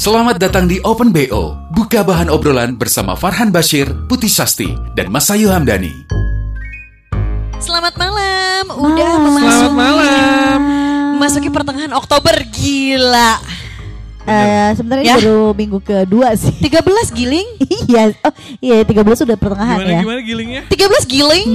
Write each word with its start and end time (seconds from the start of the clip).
Selamat 0.00 0.40
datang 0.40 0.64
di 0.64 0.80
Open 0.80 1.12
BO, 1.12 1.60
buka 1.76 2.00
bahan 2.00 2.32
obrolan 2.32 2.72
bersama 2.72 3.12
Farhan 3.12 3.52
Bashir, 3.52 3.84
Putih 4.08 4.32
Sasti, 4.32 4.72
dan 4.96 5.12
Masayu 5.12 5.52
Hamdani. 5.52 5.92
Selamat 7.60 8.00
malam. 8.00 8.80
Udah 8.80 8.96
Malam. 8.96 9.24
memasuki 9.28 9.52
Selamat 9.60 9.76
malam. 9.76 10.60
Memasuki 11.20 11.48
pertengahan 11.52 11.92
Oktober 11.92 12.32
gila. 12.48 13.44
Eh, 14.30 14.70
sebenarnya 14.74 15.04
Ya. 15.04 15.14
baru 15.18 15.50
minggu 15.52 15.78
kedua 15.80 16.28
sih. 16.34 16.54
13 16.54 17.10
giling? 17.10 17.48
Iya, 17.90 18.14
oh 18.22 18.30
iya 18.62 18.86
13 18.86 19.18
sudah 19.18 19.34
pertengahan 19.34 19.82
Gimana 19.82 19.90
ya. 19.90 20.00
gimana 20.06 20.20
gilingnya? 20.22 20.62
13 20.70 21.10
giling? 21.10 21.48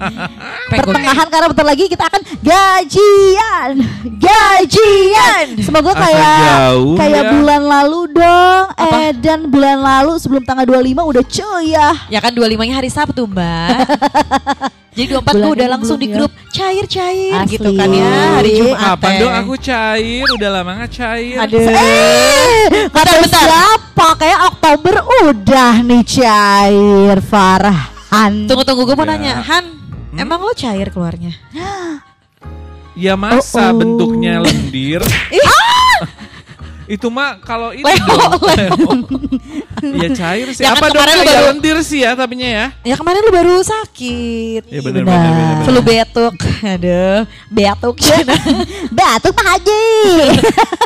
Pertengahan 0.72 1.26
karena 1.28 1.46
bentar 1.46 1.62
lagi 1.62 1.84
kita 1.86 2.02
akan 2.02 2.22
gajian, 2.42 3.70
gajian. 4.18 5.46
Semoga 5.60 5.92
kayak 5.94 6.38
jauh 6.42 6.98
kayak 6.98 7.22
ya. 7.22 7.30
bulan 7.30 7.62
lalu 7.62 8.00
dong. 8.10 8.64
Apa? 8.74 8.96
Eh 8.98 9.10
dan 9.14 9.46
bulan 9.46 9.78
lalu 9.78 10.18
sebelum 10.18 10.42
tanggal 10.42 10.66
25 10.66 10.82
udah 11.04 11.22
cuy 11.22 11.64
ya. 11.70 11.88
Ya 12.10 12.18
kan 12.18 12.32
25-nya 12.32 12.74
hari 12.74 12.90
Sabtu, 12.90 13.22
Mbak. 13.22 13.76
Jadi 14.92 15.08
24 15.08 15.24
Bulan 15.24 15.40
gue 15.40 15.52
udah 15.54 15.68
langsung 15.70 15.96
di 15.96 16.04
ya. 16.04 16.14
grup 16.14 16.32
cair-cair 16.48 17.32
Asli. 17.34 17.52
gitu 17.54 17.70
kan 17.72 17.88
ya 17.88 18.12
hari 18.36 18.50
Jumat. 18.54 18.76
Kapan 18.78 19.08
teh. 19.08 19.18
dong 19.18 19.34
aku 19.34 19.54
cair? 19.58 20.24
Udah 20.28 20.50
lama 20.52 20.70
gak 20.78 20.90
cair. 20.92 21.36
Aduh. 21.38 21.60
Eh, 21.64 22.64
kata 22.92 23.10
bentar. 23.18 23.46
siapa? 23.48 24.06
Kayak 24.14 24.40
Oktober 24.46 24.94
udah 25.24 25.74
nih 25.80 26.02
cair 26.04 27.16
Farhan. 27.22 28.32
Tunggu 28.44 28.62
tunggu 28.62 28.84
gue 28.84 28.92
mau 28.92 29.02
Ya. 29.02 29.10
nanya, 29.10 29.32
Han, 29.42 29.64
emang 30.12 30.38
lo 30.38 30.52
cair 30.52 30.88
keluarnya? 30.88 31.32
Ya 32.92 33.16
masa 33.16 33.40
Oh, 33.64 33.72
oh. 33.72 33.78
bentuknya 33.78 34.44
lendir? 34.44 35.00
Itu 36.84 37.08
mah 37.08 37.38
kalau 37.38 37.70
ini 37.70 37.82
Leo, 37.82 38.06
dong. 38.06 38.40
Leo. 38.48 38.76
ya 39.96 40.08
cair 40.12 40.46
sih. 40.50 40.62
Ya 40.62 40.72
kan 40.72 40.82
Apa 40.82 40.86
lu 40.88 40.94
kayak 40.94 41.24
baru- 41.24 41.46
lendir 41.50 41.76
sih 41.80 42.00
ya 42.00 42.12
tapinya 42.12 42.44
ya? 42.44 42.66
ya 42.82 42.94
kemarin 42.94 43.20
lo 43.20 43.30
baru 43.30 43.56
sakit. 43.60 44.62
Ya 44.66 44.80
benar 44.80 45.02
Benar. 45.02 45.14
benar 45.16 45.32
benar. 45.32 45.64
Flu 45.64 45.80
betuk. 45.80 46.34
Aduh, 46.62 47.20
betuk. 47.48 47.96
Batuk 48.90 49.32
Pak 49.38 49.46
Haji. 49.48 49.84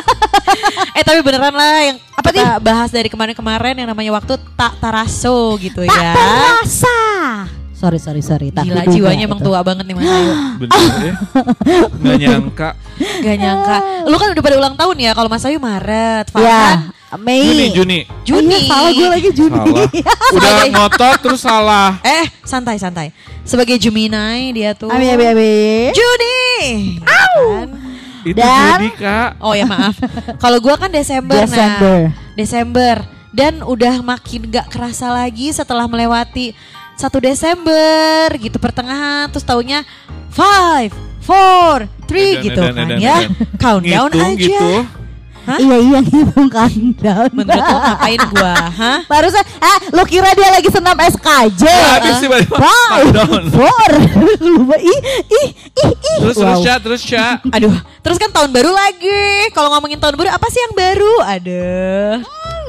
eh 0.97 1.03
tapi 1.03 1.19
beneran 1.21 1.51
lah 1.51 1.77
yang 1.83 1.97
Apa 2.13 2.33
kita 2.33 2.57
bahas 2.57 2.89
dari 2.89 3.07
kemarin-kemarin 3.07 3.77
yang 3.77 3.87
namanya 3.87 4.09
waktu 4.11 4.35
tak 4.53 4.73
taraso 4.79 5.53
gitu 5.57 5.83
Tak 5.83 5.93
ya. 5.93 6.13
terasa. 6.13 6.97
Sorry 7.77 8.01
sorry 8.01 8.21
sorry. 8.21 8.49
tak 8.49 8.65
Gila 8.65 8.89
jiwanya 8.89 9.29
emang 9.29 9.37
itu. 9.37 9.45
tua 9.45 9.61
banget 9.61 9.85
nih 9.85 9.93
Mas 9.93 10.09
Ayu. 10.09 10.33
Bener 10.59 10.81
ya. 10.97 11.13
Gak 11.93 12.15
nyangka. 12.17 12.69
Gak 13.21 13.35
nyangka. 13.37 13.77
Lu 14.03 14.17
kan 14.17 14.27
udah 14.33 14.41
pada 14.41 14.55
ulang 14.57 14.73
tahun 14.73 14.95
ya 14.97 15.11
kalau 15.13 15.29
Mas 15.29 15.45
Ayu 15.45 15.61
Maret, 15.61 16.25
Ya, 16.33 16.33
Farhan 16.33 17.21
Mei. 17.21 17.45
Juni 17.45 17.65
Juni. 17.71 17.99
Juni. 18.25 18.57
Iya, 18.57 18.67
salah 18.67 18.91
gue 18.91 19.07
lagi 19.07 19.29
Juni. 19.31 19.57
Salah. 19.61 19.85
Udah 20.33 20.51
ngotot 20.67 21.17
terus 21.21 21.39
salah. 21.39 21.89
Eh, 22.01 22.25
santai 22.41 22.75
santai. 22.75 23.13
Sebagai 23.43 23.77
Gemini 23.77 24.51
dia 24.51 24.73
tuh. 24.73 24.89
Ami 24.89 25.07
ami 25.07 25.23
ami. 25.23 25.53
Juni. 25.93 26.41
Kan? 26.99 27.67
Itu 28.25 28.35
Dan- 28.35 28.73
Juni 28.75 28.89
kak. 28.91 29.29
Oh 29.37 29.53
ya 29.53 29.63
maaf. 29.63 29.95
Kalau 30.43 30.57
gua 30.57 30.75
kan 30.75 30.89
Desember, 30.89 31.45
Desember. 31.45 32.09
nah. 32.09 32.33
Desember. 32.33 32.95
Dan 33.27 33.61
udah 33.61 34.01
makin 34.01 34.49
gak 34.49 34.67
kerasa 34.67 35.13
lagi 35.13 35.53
setelah 35.53 35.85
melewati 35.85 36.57
satu 36.97 37.21
Desember 37.21 38.27
gitu 38.35 38.57
pertengahan 38.57 39.29
terus 39.29 39.45
taunya 39.45 39.85
five, 40.29 40.89
four, 41.21 41.85
three 42.05 42.35
Edan, 42.35 42.43
gitu 42.43 42.61
edan, 42.61 42.73
kan 42.73 42.87
edan, 42.89 42.97
ya. 42.99 43.17
edan. 43.21 43.31
Countdown 43.61 44.09
Ngitung 44.09 44.33
aja. 44.33 44.41
gitu. 44.41 44.71
Hah? 45.47 45.63
Iya 45.63 45.77
iya 45.79 45.99
gitu 46.03 46.41
kan. 46.51 46.71
down. 46.99 47.29
Menurut 47.31 47.63
lo 47.63 47.77
ngapain 47.79 48.19
gua? 48.35 48.55
Hah? 48.67 48.99
Barusan, 49.07 49.39
ah, 49.63 49.79
lo 49.95 50.03
kira 50.03 50.35
dia 50.35 50.51
lagi 50.51 50.67
senam 50.67 50.91
SKJ? 50.91 51.63
Ya, 51.63 51.87
habis 51.95 52.19
tiba-tiba 52.19 52.59
Five, 52.59 53.15
countdown. 53.15 53.43
four, 53.55 53.89
lupa, 54.43 54.75
ih, 54.75 54.99
ih, 55.23 55.47
ih, 55.55 55.91
ih. 55.95 56.17
Terus 56.19 56.35
terus 56.35 56.51
Wow. 56.51 56.59
Sya, 56.59 56.75
terus 56.83 56.99
Sya. 56.99 57.39
Aduh, 57.47 57.71
terus 58.03 58.19
kan 58.19 58.27
tahun 58.27 58.51
baru 58.51 58.75
lagi. 58.75 59.47
Kalau 59.55 59.71
ngomongin 59.71 60.03
tahun 60.03 60.19
baru, 60.19 60.35
apa 60.35 60.47
sih 60.51 60.59
yang 60.59 60.75
baru? 60.75 61.13
Aduh. 61.39 62.13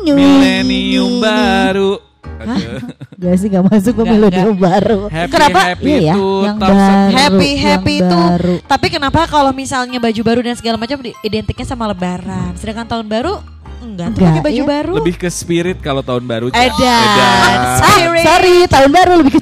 Milenium 0.07 1.19
baru. 1.19 1.99
Aduh. 2.39 2.79
Gak 3.19 3.35
sih 3.37 3.49
gak 3.51 3.65
masuk 3.67 3.93
Nggak, 3.99 4.07
milenium 4.09 4.55
baru. 4.55 5.01
Happy 5.11 5.33
Kenapa? 5.35 5.59
happy 5.75 5.91
Iya 5.91 5.99
ya, 5.99 6.15
itu 6.15 6.29
yang 6.47 6.59
baru. 6.59 6.79
Happy 7.11 7.49
yang 7.51 7.63
happy 7.67 7.95
itu. 7.99 8.19
baru. 8.23 8.55
Tapi 8.63 8.87
kenapa 8.89 9.21
kalau 9.27 9.51
misalnya 9.51 9.99
baju 9.99 10.21
baru 10.23 10.41
dan 10.47 10.55
segala 10.55 10.77
macam 10.79 10.99
identiknya 11.23 11.67
sama 11.67 11.91
lebaran. 11.91 12.55
Sedangkan 12.55 12.87
tahun 12.87 13.07
baru 13.11 13.35
enggak 13.79 14.11
tuh 14.11 14.19
Enggak, 14.19 14.31
pakai 14.35 14.43
baju 14.43 14.63
iya. 14.63 14.67
baru. 14.67 14.93
lebih 14.99 15.17
ke 15.17 15.29
spirit 15.31 15.79
kalau 15.79 16.03
tahun 16.03 16.25
baru. 16.27 16.47
Edan. 16.51 17.59
Ah, 17.59 17.79
Spirit. 17.79 18.25
sorry, 18.27 18.57
tahun 18.67 18.91
baru 18.91 19.13
lebih 19.23 19.33
ke. 19.39 19.41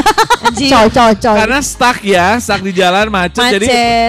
Anjing. 0.48 0.70
coy, 0.72 0.88
coy, 0.88 1.12
coy. 1.20 1.36
Karena 1.36 1.58
stuck 1.60 1.98
ya, 2.00 2.40
stuck 2.40 2.60
di 2.64 2.72
jalan 2.72 3.12
macet, 3.12 3.36
Macet, 3.40 3.60
jadi 3.60 3.66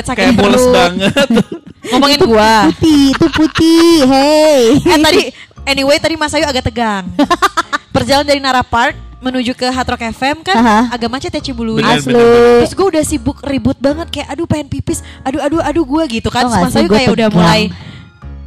kayak 0.08 0.32
mules 0.40 0.66
banget. 0.72 1.28
Ngomongin 1.92 2.20
gua. 2.24 2.70
Putih, 2.72 3.12
itu 3.12 3.28
putih, 3.34 3.92
hey. 4.06 4.62
Eh 4.80 5.00
tadi 5.02 5.22
anyway 5.64 5.98
tadi 5.98 6.16
Mas 6.16 6.34
Ayu 6.34 6.44
agak 6.44 6.68
tegang. 6.68 7.06
Perjalanan 7.96 8.28
dari 8.28 8.40
Nara 8.40 8.64
Park 8.64 8.96
menuju 9.22 9.54
ke 9.54 9.70
Hard 9.70 9.86
Rock 9.86 10.02
FM 10.18 10.42
kan 10.42 10.58
Aha. 10.58 10.80
agak 10.98 11.06
macet 11.06 11.30
ya 11.30 11.38
Asli. 11.38 12.16
Terus 12.16 12.74
gue 12.74 12.88
udah 12.90 13.04
sibuk 13.06 13.38
ribut 13.46 13.78
banget 13.78 14.10
kayak 14.10 14.34
aduh 14.34 14.50
pengen 14.50 14.66
pipis, 14.66 15.06
aduh 15.22 15.38
aduh 15.38 15.62
aduh 15.62 15.86
gue 15.86 16.04
gitu 16.20 16.30
kan. 16.34 16.50
Gak 16.50 16.58
Mas 16.58 16.74
Ayu 16.74 16.90
kayak 16.90 17.14
udah 17.14 17.30
tegang. 17.30 17.38
mulai 17.38 17.64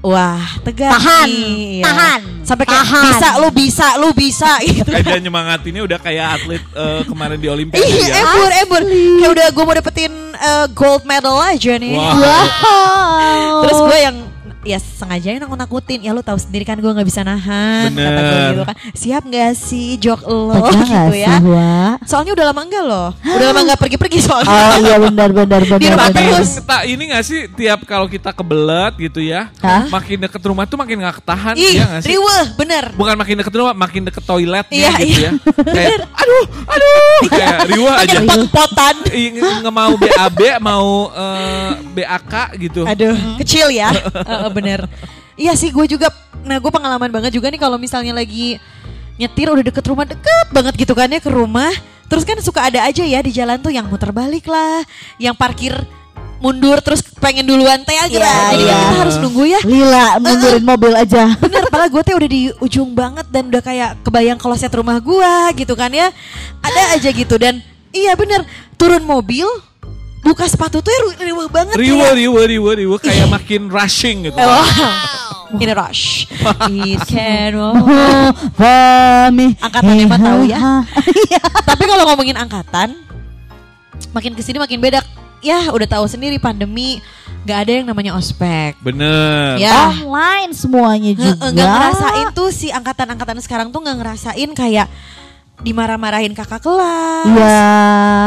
Wah 0.04 0.36
tegang 0.60 0.92
Tahan, 0.92 1.28
nih, 1.32 1.80
ya. 1.80 1.84
tahan, 1.88 2.20
Sampai 2.44 2.68
kayak 2.68 2.84
tahan. 2.84 3.04
bisa 3.08 3.28
lu 3.40 3.48
bisa 3.48 3.86
lu 3.96 4.08
bisa 4.12 4.50
gitu 4.68 4.84
Kayak 4.84 5.04
dia 5.08 5.16
nyemangatinnya 5.16 5.80
udah 5.80 5.96
kayak 5.96 6.26
atlet 6.36 6.60
eh, 6.60 7.00
kemarin 7.08 7.40
di 7.40 7.48
Olimpiade 7.48 7.80
Ih, 7.80 8.12
ya. 8.12 8.20
embur, 8.20 8.50
embur. 8.52 8.82
Kayak 8.84 9.30
udah 9.32 9.46
gue 9.48 9.64
mau 9.64 9.72
dapetin 9.72 10.12
eh, 10.36 10.66
gold 10.76 11.08
medal 11.08 11.40
aja 11.40 11.72
nih. 11.80 11.96
Wah. 11.96 12.16
Wow. 12.20 13.64
Terus 13.64 13.78
gue 13.80 13.98
yang 14.04 14.16
ya 14.64 14.78
sengaja 14.78 15.36
nakut-nakutin 15.38 16.00
ya 16.00 16.10
lu 16.10 16.20
tahu 16.20 16.34
sendiri 16.34 16.64
kan 16.64 16.74
gue 16.74 16.88
nggak 16.88 17.04
bisa 17.04 17.20
nahan 17.20 17.88
kata 17.88 18.00
gue 18.10 18.24
Bener. 18.24 18.48
gitu 18.50 18.62
kan 18.64 18.76
siap 18.92 19.22
gak 19.24 19.52
sih 19.54 19.88
jok 19.96 20.20
lo 20.24 20.48
gak 20.50 20.72
gitu 20.72 21.12
sih, 21.12 21.20
ya 21.20 21.36
Wak? 21.38 21.94
soalnya 22.02 22.32
udah 22.32 22.44
lama 22.46 22.60
enggak 22.62 22.82
loh 22.82 23.08
udah 23.14 23.46
lama 23.46 23.60
enggak 23.62 23.78
pergi-pergi 23.78 24.18
soalnya 24.20 24.52
Oh 24.54 24.76
iya 24.80 24.96
benar 24.98 25.28
benar 25.30 25.60
benar. 25.62 25.76
Di 25.76 25.88
rumah 25.88 26.08
benar. 26.08 26.22
terus. 26.34 26.50
Tak 26.60 26.82
ini 26.84 27.02
gak 27.06 27.22
sih 27.22 27.40
tiap 27.50 27.84
kalau 27.84 28.06
kita 28.06 28.30
kebelet 28.30 28.94
gitu 28.98 29.20
ya, 29.20 29.52
Hah? 29.58 29.84
makin 29.88 30.16
deket 30.18 30.42
rumah 30.42 30.64
tuh 30.64 30.76
makin 30.76 30.96
gak 30.98 31.20
ketahan 31.20 31.54
ih 31.54 31.72
ya 31.74 31.84
gak 31.86 32.00
sih? 32.00 32.10
riweh 32.10 32.44
bener 32.54 32.84
Bukan 32.94 33.14
makin 33.14 33.34
deket 33.36 33.52
rumah, 33.52 33.74
makin 33.74 34.02
deket 34.02 34.22
toiletnya 34.22 34.72
Iya, 34.72 34.90
gitu 34.98 35.20
iya. 35.20 35.28
ya. 35.28 35.32
Kayak 35.74 35.98
aduh, 36.14 36.44
aduh, 36.64 37.18
kayak 37.28 37.56
riwah 37.68 37.94
aja. 37.98 38.18
nge- 38.20 38.48
nge 39.62 39.70
mau 39.70 39.92
BAB, 39.94 40.40
mau 40.58 40.88
eh, 41.10 41.70
BAK 41.92 42.32
gitu. 42.58 42.82
aduh 42.84 43.14
kecil 43.36 43.68
ya 43.68 43.90
Bener. 44.54 44.86
Iya 45.34 45.58
sih 45.58 45.74
gue 45.74 45.84
juga 45.90 46.14
nah 46.44 46.60
gue 46.60 46.70
pengalaman 46.70 47.10
banget 47.10 47.34
juga 47.34 47.48
nih 47.50 47.58
kalau 47.58 47.80
misalnya 47.80 48.14
lagi 48.14 48.60
nyetir 49.16 49.48
udah 49.48 49.64
deket 49.64 49.84
rumah 49.86 50.04
deket 50.04 50.46
banget 50.52 50.74
gitu 50.76 50.92
kan 50.92 51.08
ya 51.08 51.22
ke 51.22 51.30
rumah 51.32 51.72
terus 52.10 52.26
kan 52.26 52.36
suka 52.44 52.68
ada 52.68 52.84
aja 52.84 53.00
ya 53.00 53.18
di 53.24 53.32
jalan 53.32 53.56
tuh 53.64 53.72
yang 53.72 53.88
muter 53.88 54.12
balik 54.12 54.44
lah 54.44 54.84
yang 55.16 55.32
parkir 55.32 55.72
mundur 56.44 56.76
terus 56.84 57.00
pengen 57.24 57.48
duluan 57.48 57.80
teh 57.88 57.96
aja. 57.96 58.20
Iya, 58.20 58.36
jadi 58.52 58.64
iya. 58.68 58.76
kita 58.76 58.96
harus 59.00 59.16
nunggu 59.16 59.44
ya. 59.48 59.60
Lila 59.64 60.06
mundurin 60.20 60.64
mobil 60.64 60.92
aja. 60.92 61.32
bener 61.40 61.64
padahal 61.72 61.88
gue 61.88 62.02
teh 62.04 62.12
udah 62.12 62.28
di 62.28 62.40
ujung 62.60 62.92
banget 62.92 63.24
dan 63.32 63.48
udah 63.48 63.62
kayak 63.64 63.90
kebayang 64.04 64.36
kloset 64.36 64.68
rumah 64.76 65.00
gue 65.00 65.32
gitu 65.56 65.72
kan 65.72 65.88
ya. 65.88 66.12
Ada 66.60 67.00
aja 67.00 67.08
gitu 67.16 67.40
dan 67.40 67.64
iya 67.96 68.12
bener 68.12 68.44
turun 68.76 69.00
mobil 69.08 69.48
buka 70.24 70.48
sepatu 70.48 70.80
tuh 70.80 70.88
ya 70.88 71.20
riweh 71.20 71.48
banget 71.52 71.76
Riwe, 71.76 72.00
kayak 72.00 72.16
riwe, 72.16 72.42
riwe, 72.56 72.72
riwe, 72.80 72.96
kayak 72.96 73.28
makin 73.28 73.68
rushing 73.68 74.24
gitu. 74.26 74.40
Wow. 74.40 74.64
In 75.62 75.70
a 75.70 75.76
rush. 75.76 76.26
It 76.72 76.98
can. 77.06 77.54
Fami. 78.58 79.54
Angkatannya 79.62 80.04
mah 80.10 80.18
tahu 80.18 80.40
ya. 80.50 80.58
Iya. 81.30 81.42
Tapi 81.62 81.84
kalau 81.86 82.04
ngomongin 82.10 82.34
angkatan, 82.34 82.98
makin 84.10 84.34
ke 84.34 84.42
sini 84.42 84.58
makin 84.58 84.82
beda. 84.82 84.98
Ya 85.44 85.70
udah 85.70 85.86
tahu 85.86 86.08
sendiri 86.10 86.40
pandemi 86.40 86.98
Gak 87.44 87.68
ada 87.68 87.72
yang 87.76 87.86
namanya 87.92 88.16
ospek. 88.16 88.72
Bener. 88.80 89.60
Ya. 89.60 89.92
Online 89.92 90.56
semuanya 90.56 91.12
juga. 91.12 91.52
nggak 91.52 91.68
ngerasain 91.68 92.26
tuh 92.32 92.48
si 92.48 92.72
angkatan-angkatan 92.72 93.36
sekarang 93.44 93.68
tuh 93.68 93.84
nggak 93.84 94.00
ngerasain 94.00 94.50
kayak 94.56 94.88
dimarah-marahin 95.62 96.34
kakak 96.34 96.60
kelas. 96.60 97.30
Iya. 97.30 97.70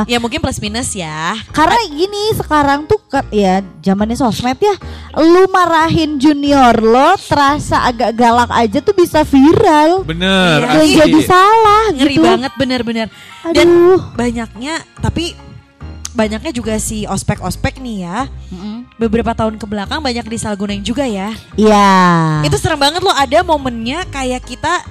Ya 0.08 0.18
mungkin 0.18 0.40
plus 0.40 0.64
minus 0.64 0.96
ya. 0.96 1.36
Karena 1.52 1.78
gini 1.92 2.34
sekarang 2.34 2.88
tuh 2.88 2.98
kan 3.06 3.28
ya 3.30 3.60
zamannya 3.84 4.16
sosmed 4.16 4.58
ya. 4.58 4.74
Lu 5.20 5.46
marahin 5.52 6.18
junior 6.18 6.74
lo 6.80 7.20
terasa 7.20 7.84
agak 7.86 8.16
galak 8.16 8.50
aja 8.54 8.80
tuh 8.80 8.96
bisa 8.96 9.28
viral. 9.28 10.08
Bener. 10.08 10.66
Asli. 10.66 10.98
jadi 10.98 11.20
salah 11.28 11.84
Ngeri 11.94 12.16
gitu. 12.16 12.24
banget 12.24 12.54
bener-bener. 12.56 13.08
Dan 13.52 13.68
Aduh. 13.68 14.02
banyaknya 14.16 14.82
tapi 15.04 15.36
banyaknya 16.18 16.50
juga 16.50 16.82
si 16.82 17.06
ospek-ospek 17.06 17.78
nih 17.78 17.98
ya. 18.10 18.26
Beberapa 18.98 19.38
tahun 19.38 19.62
ke 19.62 19.66
belakang 19.70 20.02
banyak 20.02 20.26
disalahgunain 20.26 20.82
juga 20.82 21.06
ya. 21.06 21.30
Iya. 21.54 21.90
Itu 22.50 22.58
serem 22.58 22.82
banget 22.82 23.06
loh 23.06 23.14
ada 23.14 23.46
momennya 23.46 24.10
kayak 24.10 24.42
kita 24.42 24.82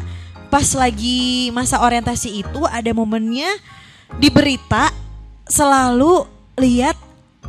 pas 0.47 0.67
lagi 0.73 1.19
masa 1.51 1.79
orientasi 1.79 2.41
itu 2.41 2.61
ada 2.65 2.91
momennya 2.91 3.49
di 4.15 4.29
berita 4.29 4.91
selalu 5.45 6.27
lihat 6.57 6.95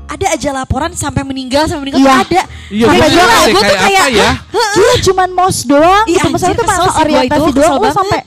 ada 0.08 0.26
aja 0.30 0.50
laporan 0.52 0.92
sampai 0.92 1.22
meninggal 1.22 1.68
sampai 1.68 1.84
meninggal 1.84 2.02
Iya. 2.02 2.08
tuh 2.08 2.24
ada. 2.24 2.42
Iya, 2.68 2.86
Sampai 2.86 2.98
bener 2.98 3.10
gila, 3.12 3.24
deh, 3.28 3.46
gua 3.48 3.62
tuh 3.62 3.78
kayak 3.78 4.08
ya? 4.10 4.32
Iya 4.52 4.94
cuman 5.04 5.30
mos 5.32 5.58
doang 5.64 6.06
Ih, 6.06 6.16
gitu. 6.16 6.28
Anjir, 6.28 6.48
tuh 6.54 6.64
kesel 6.64 6.84
masa 6.84 7.00
orientasi 7.02 7.40
itu, 7.44 7.56
doang 7.56 7.76
lu 7.78 7.90
sampai 7.92 8.20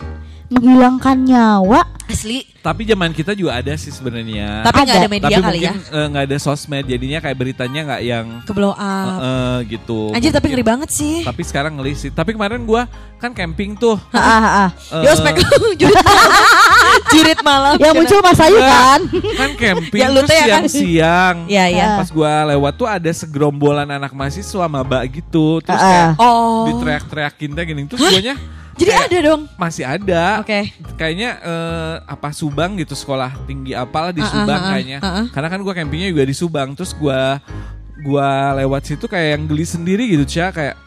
menghilangkan 0.51 1.17
nyawa. 1.25 1.81
asli. 2.05 2.39
Tapi 2.61 2.85
zaman 2.85 3.09
kita 3.11 3.33
juga 3.33 3.57
ada 3.57 3.73
sih 3.73 3.89
sebenarnya. 3.89 4.61
Tapi 4.63 4.79
nggak 4.79 4.99
Ada. 4.99 5.09
media 5.09 5.29
Tapi 5.31 5.41
kali 5.41 5.59
ya. 5.59 5.73
mungkin 5.73 5.81
eh, 5.91 6.07
nggak 6.07 6.25
ada 6.29 6.37
sosmed, 6.39 6.85
jadinya 6.85 7.19
kayak 7.19 7.33
beritanya 7.35 7.81
nggak 7.83 8.03
yang 8.03 8.27
Ke 8.45 8.53
blow 8.53 8.71
eh, 8.71 8.77
up. 8.77 9.17
eh, 9.19 9.59
gitu. 9.71 10.01
Anjir 10.13 10.29
tapi 10.29 10.47
ngeri 10.49 10.61
banget 10.63 10.91
sih. 10.91 11.25
Tapi 11.25 11.41
sekarang 11.41 11.73
ngeli 11.75 11.93
sih. 11.95 12.11
Tapi 12.11 12.31
kemarin 12.31 12.61
gua 12.63 12.85
kan 13.17 13.33
camping 13.33 13.73
tuh. 13.75 13.97
Ah, 14.11 14.21
ah, 14.21 14.45
ah. 14.45 14.69
eh, 14.93 15.01
Di 15.01 15.07
ospek 15.09 15.41
jurit 15.81 15.97
malam. 15.97 16.29
jurit 17.11 17.41
malam. 17.41 17.75
Yang 17.77 17.95
muncul 17.97 18.19
Mas 18.21 18.41
Ayu 18.41 18.59
kan. 18.59 19.01
kan 19.35 19.51
camping 19.57 20.01
Ya, 20.03 20.07
lu 20.07 20.19
terus 20.19 20.29
teh 20.29 20.37
ya 20.37 20.45
kan? 20.45 20.49
siang-siang. 20.69 21.37
Iya 21.49 21.65
iya. 21.67 21.87
Pas 21.97 22.11
gua 22.11 22.33
lewat 22.47 22.73
tuh 22.77 22.85
ada 22.85 23.11
segerombolan 23.11 23.89
anak 23.89 24.13
mahasiswa 24.13 24.65
maba 24.67 25.01
gitu. 25.07 25.65
Terus 25.65 25.75
Ah, 25.75 26.13
kayak 26.13 26.21
Oh. 26.21 26.69
diteriak-teriakin 26.69 27.51
teh 27.51 27.65
gini. 27.65 27.81
Terus 27.87 28.05
guanya 28.05 28.37
Jadi 28.81 28.91
kayak, 28.91 29.07
ada 29.07 29.19
dong. 29.23 29.41
masih 29.55 29.85
ada. 29.85 30.25
Oke. 30.41 30.73
Kayaknya 30.97 31.31
eh, 31.39 31.95
apa 32.03 32.29
Subang 32.31 32.75
gitu 32.75 32.93
sekolah 32.93 33.37
tinggi 33.45 33.73
apalah 33.73 34.11
di 34.11 34.19
ah, 34.19 34.27
Subang 34.27 34.57
ah, 34.57 34.65
ah, 34.65 34.71
kayaknya. 34.73 34.99
ah, 34.99 35.09
ah. 35.21 35.25
Karena 35.29 35.49
kan 35.49 35.61
gua 35.61 35.73
campingnya 35.73 36.09
juga 36.09 36.25
di 36.25 36.33
Subang. 36.33 36.73
Terus 36.73 36.91
gua 36.93 37.39
gua 38.01 38.29
lewat 38.57 38.83
situ 38.87 39.05
kayak 39.05 39.29
yang 39.35 39.43
geli 39.45 39.63
sendiri 39.63 40.09
gitu, 40.09 40.25
Cia, 40.27 40.49
kayak 40.49 40.81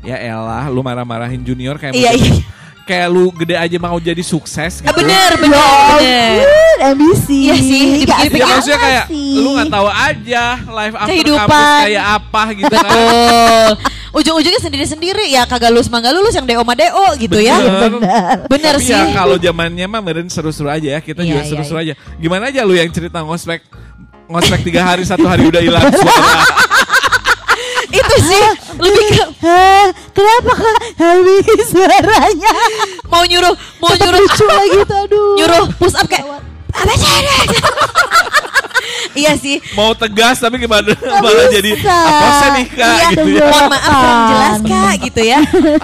ya 0.00 0.16
elah 0.16 0.66
lu 0.66 0.78
marah-marahin 0.80 1.42
junior 1.42 1.74
kayak 1.74 1.94
Iya, 1.94 2.10
iya. 2.12 2.34
kayak 2.82 3.06
lu 3.08 3.30
gede 3.32 3.54
aja 3.54 3.76
mau 3.76 3.94
jadi 3.96 4.18
sukses 4.18 4.78
gitu. 4.78 4.86
Ah, 4.86 4.94
bener 4.94 5.30
bener 5.36 5.58
Ya 5.98 5.98
bener. 5.98 6.78
ambisi. 6.82 7.46
Iya 7.46 7.54
sih, 7.56 7.82
dipikir-pikir. 8.00 8.38
Ya 8.38 8.46
maksudnya 8.48 8.78
kayak 8.78 9.04
sih. 9.06 9.34
lu 9.38 9.50
nggak 9.52 9.70
tahu 9.70 9.88
aja 9.88 10.44
live 10.60 10.94
after 10.96 11.10
Kehidupan. 11.10 11.46
kampus 11.46 11.70
kayak 11.82 12.04
apa 12.12 12.42
gitu 12.52 12.74
kan. 12.74 12.90
Ujung-ujungnya 14.12 14.60
sendiri-sendiri 14.60 15.24
ya 15.26 15.42
kagak 15.42 15.72
lulus 15.72 15.88
mah 15.88 15.98
nggak 15.98 16.12
lulus 16.12 16.34
yang 16.34 16.44
DO 16.44 16.60
mah 16.60 16.76
DO 16.76 17.04
gitu 17.18 17.38
ya. 17.38 17.56
Bener. 17.56 18.44
Bener 18.44 18.74
Tapi 18.76 18.84
sih. 18.84 18.92
ya 18.92 19.08
kalau 19.10 19.36
zamannya 19.36 19.86
mah 19.86 20.00
meren 20.00 20.28
seru-seru 20.28 20.68
aja 20.68 20.88
ya. 20.90 21.00
Kita 21.00 21.20
Iya, 21.20 21.28
juga 21.30 21.40
iya, 21.40 21.48
seru-seru 21.48 21.78
aja. 21.78 21.92
Gimana 22.16 22.48
aja 22.48 22.60
lu 22.60 22.72
yang 22.72 22.88
cerita 22.88 23.20
ngospek 23.20 23.64
ngospek 24.28 24.60
tiga 24.62 24.80
hari 24.82 25.02
satu 25.02 25.24
hari 25.24 25.48
udah 25.48 25.60
hilang 25.60 25.80
suara. 25.88 26.44
Itu 27.92 28.14
sih 28.22 28.44
lebih 28.74 29.08
ke 29.12 29.24
kenapa 30.12 30.52
kak 30.54 30.76
habis 30.96 31.44
suaranya? 31.68 32.54
mau 33.06 33.20
nyuruh 33.22 33.52
mau 33.78 33.92
nyuruh 33.92 34.16
lucu 34.18 34.44
lagi 34.46 34.78
tuh 34.82 34.96
aduh. 34.98 35.32
nyuruh 35.36 35.64
push 35.76 35.92
up 35.94 36.06
kayak 36.06 36.24
apa 36.72 36.92
sih 36.94 37.12
Iya 39.12 39.36
sih. 39.36 39.60
Mau 39.76 39.92
tegas 39.92 40.40
tapi 40.40 40.56
gimana 40.56 40.88
malah 40.96 41.46
jadi 41.52 41.76
apa 41.84 42.28
sih 42.32 42.48
nih 42.56 42.66
kak 42.72 42.96
Iya, 42.96 43.08
gitu 43.12 43.28
ya. 43.28 43.44
mohon 43.44 43.68
maaf 43.68 43.92
kurang 43.92 44.22
jelas 44.24 44.58
kak 44.64 44.94
gitu 45.04 45.20
ya. 45.22 45.38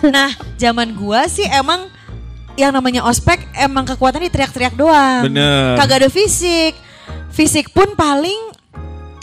Nah, 0.08 0.30
zaman 0.56 0.88
gua 0.96 1.28
sih 1.28 1.44
emang 1.44 1.92
yang 2.56 2.72
namanya 2.72 3.04
ospek 3.04 3.44
emang 3.54 3.84
kekuatan 3.84 4.24
di 4.24 4.32
teriak-teriak 4.32 4.74
doang. 4.74 5.28
Bener. 5.28 5.76
Kagak 5.76 6.04
ada 6.04 6.10
fisik. 6.10 6.72
Fisik 7.28 7.70
pun 7.70 7.92
paling 7.94 8.56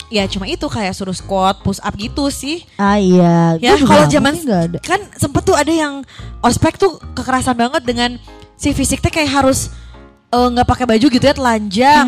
ya 0.06 0.22
cuma 0.30 0.46
itu 0.46 0.70
kayak 0.70 0.94
suruh 0.94 1.12
squat, 1.12 1.66
push 1.66 1.82
up 1.82 1.92
gitu 1.98 2.30
sih. 2.30 2.62
Ah 2.78 2.96
iya. 2.96 3.58
Ya 3.58 3.74
kalau 3.74 4.06
zaman 4.06 4.38
kan 4.86 5.02
sempet 5.18 5.42
tuh 5.42 5.58
ada 5.58 5.74
yang 5.74 6.06
ospek 6.40 6.78
tuh 6.78 7.02
kekerasan 7.18 7.58
banget 7.58 7.82
dengan 7.82 8.14
si 8.54 8.70
fisik 8.70 9.02
teh 9.02 9.10
kayak 9.10 9.34
harus 9.34 9.74
eh, 10.36 10.48
nggak 10.52 10.66
pakai 10.66 10.84
baju 10.86 11.06
gitu 11.08 11.22
ya 11.22 11.32
telanjang, 11.32 12.06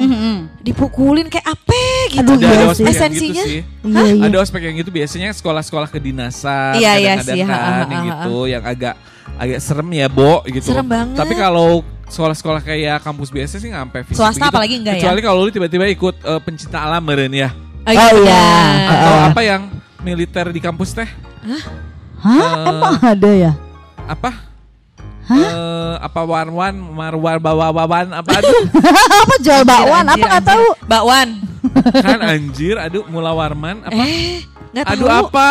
dipukulin 0.60 1.26
kayak 1.26 1.48
apa 1.48 1.80
gitu. 2.10 2.20
Aduh, 2.22 2.34
Ada, 2.34 2.44
iya 2.44 2.52
ada 2.52 2.64
sih. 2.68 2.68
ospek 2.68 2.84
yang 2.84 2.88
gitu 2.88 2.92
Esensinya? 2.92 3.44
sih. 3.44 3.60
Iya, 3.82 4.02
iya. 4.06 4.24
Ada 4.24 4.36
ospek 4.38 4.62
yang 4.62 4.76
gitu 4.76 4.90
biasanya 4.90 5.28
sekolah-sekolah 5.30 5.88
kedinasan 5.88 6.72
Iya, 6.76 6.92
iya 6.94 7.12
kadang-kadang 7.16 7.36
sih, 7.36 7.40
ha, 7.42 7.48
kan 7.48 7.58
ha, 7.58 7.68
yang 7.68 7.88
ha, 7.88 7.96
ha. 7.96 8.04
gitu 8.04 8.36
yang 8.46 8.62
agak 8.62 8.94
agak 9.34 9.58
serem 9.58 9.88
ya, 9.90 10.06
Bo 10.06 10.40
gitu. 10.44 10.66
Serem 10.66 10.84
banget. 10.84 11.16
Tapi 11.16 11.32
kalau 11.32 11.68
sekolah-sekolah 12.08 12.60
kayak 12.62 13.00
kampus 13.00 13.28
biasa 13.28 13.54
sih 13.56 13.68
nggak 13.68 13.82
sampai 13.82 14.00
fisik 14.02 14.16
Swasta 14.16 14.40
gitu. 14.40 14.48
apalagi 14.48 14.74
enggak 14.76 14.94
ya? 14.94 15.00
Kecuali 15.02 15.20
kalau 15.20 15.40
lu 15.40 15.50
tiba-tiba 15.50 15.84
ikut 15.86 16.16
eh, 16.18 16.40
pencinta 16.40 16.78
alam 16.80 17.00
meren 17.00 17.32
ya. 17.32 17.48
Oh, 17.84 17.92
Oh, 17.92 18.10
iya. 18.20 18.44
Atau 18.86 19.12
Ah. 19.14 19.28
apa 19.30 19.40
yang 19.42 19.62
militer 19.98 20.48
di 20.48 20.58
kampus 20.58 20.92
teh? 20.92 21.08
Hah? 21.44 21.62
Eh, 22.18 22.68
Emang 22.68 22.98
ada 22.98 23.30
ya? 23.30 23.52
Apa? 24.04 24.47
Eh, 25.30 25.94
apa 25.98 26.20
warwan 26.22 26.72
marwar 26.74 27.36
bawa-bawan 27.36 28.08
apa 28.10 28.30
aduh 28.34 28.60
apa 29.22 29.34
jual 29.38 29.62
bakwan? 29.62 30.04
Anjir, 30.04 30.16
Apa 30.16 30.26
nggak 30.26 30.44
tahu? 30.46 30.66
Bakwan. 30.84 31.28
kan 31.94 32.18
anjir 32.22 32.76
aduh 32.76 33.04
mula 33.06 33.30
warman 33.30 33.82
apa 33.82 33.92
Eh, 33.98 34.40
nggak 34.70 34.84
tahu. 34.84 34.94
aduh 34.94 35.08
apa 35.22 35.50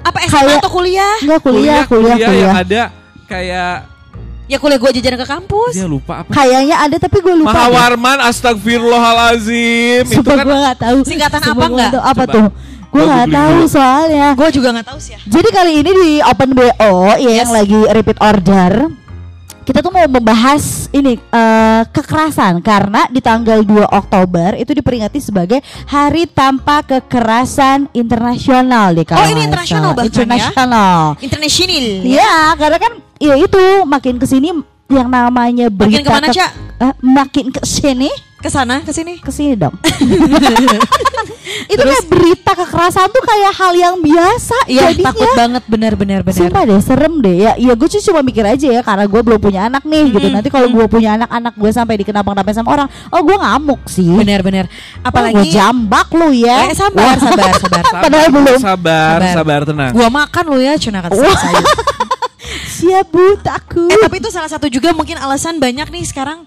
Apa 0.00 0.18
SMA 0.22 0.32
Kayak- 0.32 0.58
atau 0.58 0.70
kuliah? 0.70 1.14
Enggak 1.20 1.40
kuliah, 1.40 1.82
kuliah, 1.84 2.16
yang 2.16 2.30
kuliah. 2.30 2.52
ada 2.54 2.82
kayak 3.24 3.74
Ya 4.46 4.56
kuliah 4.56 4.78
gue 4.78 4.90
jajan 4.94 5.14
ke 5.14 5.26
kampus. 5.26 5.72
dia 5.72 5.84
lupa 5.84 6.24
apa 6.24 6.32
Kayaknya 6.32 6.76
ada 6.78 6.96
tapi 6.96 7.20
gue 7.20 7.34
lupa. 7.36 7.52
Mahawarman 7.52 8.18
astagfirullahalazim 8.24 10.04
itu 10.04 10.14
Sumpah 10.14 10.34
kan 10.34 10.44
gue 10.46 10.56
nggak 10.58 10.78
tahu. 10.78 10.98
Singkatan 11.04 11.40
Sumpah 11.42 11.52
apa 11.52 11.60
gua 11.62 11.76
nggak? 11.76 11.92
tahu. 11.92 12.02
Apa 12.02 12.22
Coba. 12.22 12.32
tuh? 12.32 12.46
Gue 12.88 12.96
Gua 12.96 13.04
nggak 13.04 13.26
tahu 13.30 13.52
dulu. 13.52 13.66
soalnya. 13.68 14.26
Gue 14.32 14.48
juga 14.48 14.68
nggak 14.72 14.86
tahu 14.86 14.98
sih 14.98 15.12
ya. 15.12 15.20
Jadi 15.28 15.48
kali 15.50 15.72
ini 15.76 15.90
di 15.92 16.10
Open 16.22 16.50
BO 16.50 16.92
ya 17.14 17.30
yang 17.34 17.44
Yes. 17.44 17.52
lagi 17.52 17.80
repeat 17.86 18.18
order 18.18 18.72
kita 19.68 19.84
tuh 19.84 19.92
mau 19.92 20.00
membahas 20.08 20.88
ini 20.96 21.20
eh, 21.20 21.82
kekerasan 21.92 22.64
karena 22.64 23.04
di 23.12 23.20
tanggal 23.20 23.60
2 23.60 23.84
Oktober 23.84 24.56
itu 24.56 24.72
diperingati 24.72 25.20
sebagai 25.20 25.60
Hari 25.84 26.24
Tanpa 26.32 26.80
Kekerasan 26.80 27.92
Internasional 27.92 28.96
deh 28.96 29.04
kalau 29.04 29.20
Oh, 29.20 29.28
ini 29.28 29.44
internasional 29.44 29.92
bahkan 29.92 30.08
ya? 30.08 30.24
Internasional. 30.24 31.20
International. 31.20 31.84
Iya, 32.00 32.56
karena 32.56 32.78
kan 32.80 32.92
ya 33.20 33.34
itu 33.36 33.60
makin 33.84 34.16
ke 34.16 34.24
sini 34.24 34.56
yang 34.88 35.06
namanya 35.06 35.68
berita 35.68 36.00
Makin 36.00 36.02
ke 36.02 36.10
mana, 36.10 36.26
ke- 36.26 36.34
Cak? 36.34 36.50
Eh, 36.78 36.92
makin 37.02 37.46
ke 37.50 37.60
sini 37.60 38.08
Ke 38.36 38.48
sana, 38.48 38.80
ke 38.80 38.90
sini. 38.90 39.18
ke 39.18 39.28
sini 39.28 39.52
dong. 39.52 39.74
itu 41.68 41.80
kayak 41.80 42.06
berita 42.06 42.52
kekerasan 42.54 43.08
tuh 43.08 43.18
kayak 43.20 43.52
hal 43.52 43.72
yang 43.74 43.96
biasa 43.98 44.54
Iya, 44.64 44.88
jadinya. 44.88 45.10
takut 45.10 45.30
banget 45.34 45.62
benar-benar 45.66 46.20
benar. 46.22 46.38
Sumpah 46.38 46.62
deh 46.62 46.78
serem 46.78 47.18
deh 47.18 47.36
ya 47.40 47.52
Iya 47.54 47.72
gue 47.74 47.88
sih 47.88 48.00
cuma 48.00 48.20
mikir 48.20 48.40
aja 48.42 48.68
ya 48.70 48.80
Karena 48.80 49.04
gue 49.04 49.18
belum 49.18 49.36
punya 49.38 49.66
anak 49.66 49.82
nih 49.82 50.04
gitu 50.10 50.28
Nanti 50.28 50.48
kalau 50.48 50.68
gue 50.68 50.86
punya 50.86 51.16
anak 51.16 51.28
Anak 51.28 51.54
gue 51.54 51.66
sampai 51.68 51.98
dikenapa-kenapa 51.98 52.52
sama 52.52 52.68
orang 52.70 52.88
Oh 53.10 53.20
gue 53.20 53.34
ngamuk 53.34 53.82
sih 53.86 54.06
Benar-benar. 54.06 54.68
Gue 54.68 55.02
Apalagi 55.02 55.48
jambak 55.50 56.08
lu 56.10 56.30
ya 56.30 56.68
Eh, 56.68 56.76
sabar, 56.76 57.16
sabar, 57.16 57.52
sabar. 57.54 57.82
Padahal 58.04 58.28
belum. 58.30 58.58
sabar 58.58 59.18
Sabar. 59.18 59.34
sabar 59.34 59.60
tenang 59.64 59.92
Gua 59.92 60.08
makan 60.08 60.44
lu 60.46 60.58
ya 60.58 60.72
cuna 60.76 60.98
kata 61.00 61.16
Wah. 61.16 61.32
sayur. 61.34 61.66
Siap 62.38 63.10
bu 63.10 63.34
takut 63.42 63.90
Eh 63.90 63.98
tapi 63.98 64.22
itu 64.22 64.30
salah 64.30 64.46
satu 64.46 64.70
juga 64.70 64.94
mungkin 64.94 65.18
alasan 65.18 65.58
banyak 65.58 65.90
nih 65.90 66.06
sekarang 66.06 66.46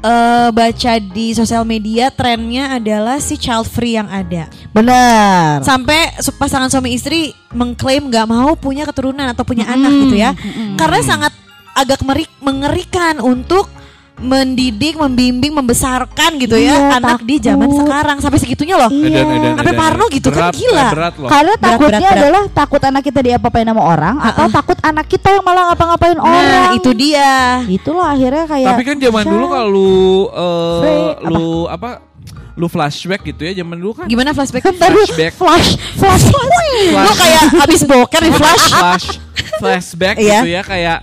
eh 0.00 0.48
baca 0.48 0.92
di 0.96 1.36
sosial 1.36 1.68
media 1.68 2.08
trennya 2.08 2.80
adalah 2.80 3.20
si 3.20 3.36
child 3.36 3.68
free 3.68 4.00
yang 4.00 4.08
ada. 4.08 4.48
Bener 4.72 5.60
Sampai 5.60 6.16
pasangan 6.40 6.72
suami 6.72 6.96
istri 6.96 7.36
mengklaim 7.52 8.08
nggak 8.08 8.24
mau 8.24 8.56
punya 8.56 8.88
keturunan 8.88 9.28
atau 9.28 9.44
punya 9.44 9.68
anak 9.68 9.92
gitu 10.08 10.16
ya. 10.16 10.32
Karena 10.80 11.00
sangat 11.04 11.32
agak 11.76 12.00
mengerikan 12.40 13.20
untuk 13.20 13.68
mendidik, 14.20 14.94
membimbing, 14.94 15.50
membesarkan 15.50 16.36
gitu 16.36 16.54
ya 16.54 16.76
Iya, 16.76 17.00
anak 17.00 17.24
di 17.24 17.36
zaman 17.36 17.66
sekarang 17.66 18.16
sampai 18.20 18.38
segitunya 18.38 18.76
loh. 18.76 18.92
Iya. 18.92 19.56
Sampai 19.56 19.74
parno 19.74 20.04
gitu 20.06 20.28
kan, 20.28 20.52
Berat, 20.52 20.54
gila. 20.54 20.76
eh, 20.78 20.90
berat 20.92 21.14
loh 21.16 21.28
Karena 21.28 21.52
Berat, 21.52 21.64
takutnya 21.66 21.88
berat, 21.90 22.04
berat. 22.04 22.20
adalah 22.20 22.42
Takut 22.52 22.80
anak 22.84 23.02
kita 23.02 23.20
diapa-apain 23.20 23.66
sama 23.66 23.82
orang 23.82 24.14
Atau 24.20 24.46
takut 24.50 24.78
anak 24.80 25.06
kita 25.06 25.28
yang 25.30 25.42
malah 25.42 25.62
ngapa-ngapain 25.72 26.18
orang 26.18 26.46
Nah, 26.46 26.68
itu 26.76 26.90
dia. 26.92 27.64
Itulah 27.66 28.12
akhirnya 28.12 28.44
kayak 28.46 28.68
tapi 28.70 28.82
kan 28.84 28.96
zaman 28.96 29.24
dulu 29.24 29.46
kalau 29.48 29.68
lu 29.68 29.90
eh, 30.28 30.78
Free, 30.78 31.02
apa? 31.16 31.28
lu 31.30 31.46
apa 31.66 31.90
lu 32.54 32.66
flashback 32.68 33.24
gitu 33.24 33.40
ya 33.42 33.56
zaman 33.56 33.72
dulu 33.74 33.92
kan. 33.96 34.06
Gimana 34.06 34.30
flashback? 34.30 34.68
Flashback. 34.68 35.32
Flash, 35.32 35.80
flash, 35.96 36.24
Gue 36.28 37.14
kayak 37.16 37.42
habis 37.56 37.80
boker 37.82 38.20
di 38.20 38.32
flash. 38.36 38.64
Flash, 38.68 39.06
flashback 39.56 40.14
Iya. 40.20 40.44
gitu 40.44 40.48
ya 40.50 40.62
kayak 40.62 40.98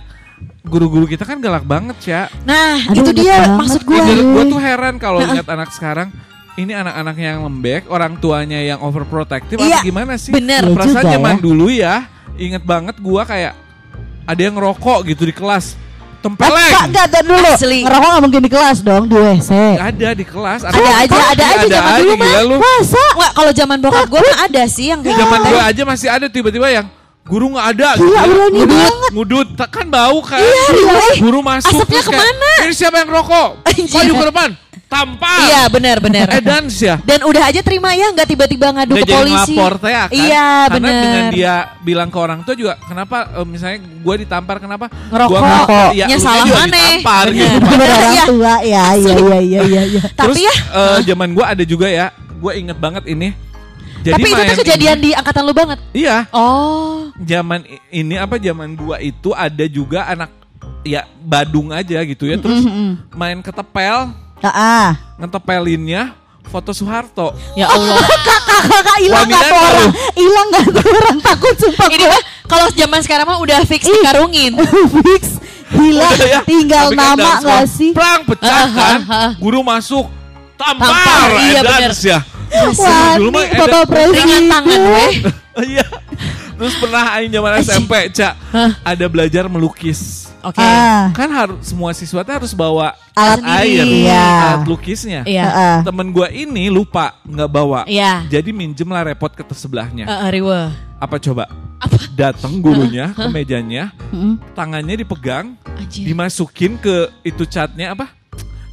guru-guru 0.68 1.04
kita 1.04 1.24
kan 1.24 1.40
galak 1.40 1.64
banget 1.64 1.96
ya. 2.04 2.22
Nah, 2.44 2.76
Aduh, 2.86 3.00
itu 3.02 3.10
dia 3.16 3.42
banget 3.42 3.58
maksud 3.58 3.82
gue. 3.82 3.96
gue. 3.96 4.14
Gue 4.22 4.44
tuh 4.46 4.60
heran 4.60 4.94
kalau 4.96 5.18
lihat 5.18 5.48
anak 5.48 5.72
sekarang 5.72 6.12
ini 6.54 6.70
anak-anaknya 6.70 7.26
yang 7.32 7.42
lembek, 7.42 7.86
orang 7.86 8.18
tuanya 8.18 8.58
yang 8.58 8.78
overprotective 8.78 9.56
Iya, 9.56 9.78
atau 9.78 9.86
gimana 9.86 10.14
sih? 10.14 10.30
bener. 10.30 10.62
Iya 10.62 10.74
Perasaan 10.74 10.94
juga 11.00 11.14
zaman 11.14 11.34
ya. 11.34 11.40
dulu 11.40 11.66
ya, 11.70 11.94
inget 12.34 12.62
banget 12.62 12.96
gua 12.98 13.22
kayak 13.22 13.54
ada 14.22 14.40
yang 14.40 14.54
ngerokok 14.54 15.08
gitu 15.08 15.24
di 15.24 15.32
kelas. 15.32 15.78
Enggak, 16.18 16.34
Tempeleng. 16.50 16.72
enggak, 16.90 17.06
enggak 17.06 17.24
dulu. 17.24 17.46
Asli. 17.46 17.80
Ngerokok 17.86 18.08
gak 18.10 18.22
mungkin 18.26 18.40
di 18.42 18.50
kelas 18.50 18.78
dong, 18.82 19.02
di 19.06 19.14
WC. 19.14 19.50
Ada 19.78 20.08
di 20.12 20.24
kelas. 20.26 20.60
Ada 20.66 20.80
aja, 20.98 21.20
ada 21.30 21.44
aja 21.46 21.66
zaman 21.70 21.92
dulu 22.02 22.14
mah. 22.18 22.58
Masa? 22.58 23.04
Nggak, 23.14 23.32
kalau 23.32 23.52
zaman 23.54 23.76
bokap 23.78 24.06
gue 24.10 24.20
mah 24.20 24.38
ada 24.44 24.62
sih 24.66 24.86
yang 24.90 25.00
kayak 25.00 25.14
Zaman 25.14 25.38
gitu. 25.38 25.48
gua 25.48 25.62
aja 25.62 25.82
masih 25.86 26.08
ada 26.10 26.26
tiba-tiba 26.26 26.66
yang 26.68 26.86
guru 27.28 27.46
nggak 27.52 27.66
ada 27.70 27.88
Gila, 27.94 28.08
ya. 28.10 28.22
berani 28.24 28.58
ngudut, 28.58 28.72
banget. 28.74 29.10
ngudut 29.12 29.48
kan 29.68 29.86
bau 29.86 30.18
kan 30.20 30.40
iya. 30.40 31.20
guru 31.20 31.38
masuk 31.40 31.70
Asapnya 31.76 31.92
terus 31.94 32.06
kayak, 32.06 32.18
ke 32.18 32.24
mana? 32.24 32.50
ini 32.58 32.74
siapa 32.74 32.96
yang 32.98 33.10
rokok 33.10 33.48
Anjir. 33.62 33.92
maju 33.94 34.12
ke 34.14 34.26
depan 34.26 34.50
tampar 34.88 35.36
Iya 35.44 35.62
benar 35.68 35.96
benar. 36.00 36.26
eh 36.30 36.40
dance 36.40 36.80
ya 36.80 36.96
Dan 36.98 37.20
udah 37.20 37.44
aja 37.44 37.60
terima 37.60 37.92
ya, 37.92 38.08
nggak 38.08 38.24
tiba-tiba 38.26 38.72
ngadu 38.72 38.96
Nggak 38.96 39.04
ke 39.04 39.12
jadi 39.12 39.20
polisi. 39.36 39.54
teh 39.78 39.90
ya 39.90 40.02
kan 40.02 40.16
Iya 40.16 40.46
Karena 40.64 40.72
benar. 40.80 41.02
dengan 41.04 41.24
dia 41.28 41.54
bilang 41.78 42.08
ke 42.08 42.16
orang 42.16 42.40
tua 42.40 42.56
juga 42.56 42.72
Kenapa 42.82 43.16
eh, 43.30 43.44
misalnya 43.44 43.78
gue 43.84 44.14
ditampar 44.18 44.56
kenapa 44.56 44.88
Ngerokok. 44.88 45.28
Gua 45.28 45.40
ngerokok 45.44 45.90
Ya, 45.92 46.16
salah 46.16 46.40
juga 46.42 46.56
mana? 46.58 46.72
ditampar 46.72 47.24
Bener. 47.26 47.36
gitu 47.36 47.56
Bener 47.68 47.88
orang 47.90 48.08
Iya. 48.08 48.24
tua, 48.24 48.54
ya, 48.58 48.84
iya, 48.96 49.14
iya, 49.14 49.38
iya, 49.38 49.60
iya. 49.62 49.82
iya. 49.86 50.00
Tapi 50.08 50.24
Terus 50.24 50.36
ya, 50.40 50.54
eh, 50.72 50.98
zaman 51.04 51.28
gue 51.30 51.44
ada 51.44 51.64
juga 51.64 51.86
ya 51.86 52.06
Gue 52.34 52.52
inget 52.56 52.78
banget 52.78 53.04
ini 53.04 53.28
Jadi 53.98 54.14
tapi 54.14 54.28
itu 54.28 54.42
tuh 54.44 54.58
kejadian 54.62 54.96
ini- 54.96 55.04
di 55.04 55.10
angkatan 55.12 55.42
lu 55.42 55.52
banget. 55.52 55.78
Iya 55.90 56.16
Oh. 56.30 57.10
zaman 57.18 57.62
ini 57.90 58.14
apa 58.14 58.38
zaman 58.38 58.72
gua 58.72 58.98
itu 58.98 59.32
ada 59.32 59.64
juga 59.66 60.06
anak 60.06 60.30
ya 60.82 61.02
Badung 61.18 61.68
aja 61.70 61.98
gitu 62.02 62.24
ya 62.24 62.38
terus 62.38 62.62
main 63.10 63.42
ketepel 63.42 64.14
ah. 64.40 64.94
ngetepelinnya 65.18 66.14
foto 66.46 66.70
Soeharto 66.70 67.34
Ya 67.52 67.66
Allah. 67.66 67.98
Kakak 68.58 68.98
hilang 68.98 69.22
Wah, 69.22 69.30
gak 69.30 69.42
tuh 69.44 69.58
orang? 69.60 69.90
Hilang 70.16 70.46
gak 70.50 70.66
tuh 70.72 70.82
orang? 70.84 71.16
Takut 71.22 71.54
sumpah 71.54 71.86
Ini 71.88 72.04
mah 72.06 72.22
kalau 72.48 72.66
zaman 72.72 73.00
sekarang 73.02 73.26
mah 73.28 73.38
udah 73.38 73.62
fix 73.62 73.86
dikarungin. 73.86 74.56
Fix. 74.98 75.38
Hilang. 75.68 76.16
Ya. 76.18 76.40
Tinggal 76.42 76.90
Tapi 76.90 76.96
kan 76.96 77.14
nama 77.14 77.30
gak 77.38 77.64
sih? 77.68 77.90
Prang 77.92 78.22
pecah 78.24 78.66
kan 78.68 78.98
guru 79.36 79.60
masuk 79.60 80.10
tampar, 80.58 80.90
Tampar, 80.90 81.28
iya, 81.44 81.60
dance 81.62 82.02
ya 82.02 82.18
Wah, 82.48 83.14
Dulu 83.16 83.30
mah 83.30 83.44
Bapak 83.52 83.82
tangan 84.48 84.80
weh. 84.88 85.12
iya 85.70 85.84
terus 86.58 86.74
pernah 86.74 87.14
aing 87.14 87.30
zaman 87.30 87.52
SMP 87.62 87.92
cak 88.10 88.34
ada 88.82 89.06
belajar 89.06 89.46
melukis 89.46 90.26
Oke. 90.38 90.58
Ah. 90.58 91.10
kan 91.14 91.30
harus 91.30 91.58
semua 91.62 91.90
siswa 91.90 92.22
harus 92.22 92.50
bawa 92.50 92.94
Alat 93.14 93.42
air 93.62 93.82
Iya. 93.82 94.26
alat 94.54 94.66
lukisnya 94.66 95.22
Iya. 95.22 95.44
Ah, 95.44 95.54
ah. 95.54 95.76
temen 95.82 96.10
gua 96.10 96.30
ini 96.30 96.66
lupa 96.66 97.14
nggak 97.22 97.46
bawa 97.48 97.86
Iya. 97.86 98.26
jadi 98.26 98.50
minjem 98.50 98.86
lah 98.86 99.02
repot 99.02 99.30
ke 99.30 99.42
sebelahnya 99.50 100.06
Eh, 100.06 100.30
Riwe. 100.30 100.70
apa 100.98 101.16
coba 101.18 101.46
Apa? 101.78 101.94
datang 102.14 102.58
gurunya 102.58 103.14
ke 103.14 103.26
mejanya 103.28 103.94
Mm-mm. 104.10 104.38
tangannya 104.54 104.98
dipegang 104.98 105.54
Anjir. 105.74 106.06
dimasukin 106.06 106.74
ke 106.74 107.06
itu 107.22 107.46
catnya 107.46 107.94
apa 107.94 108.10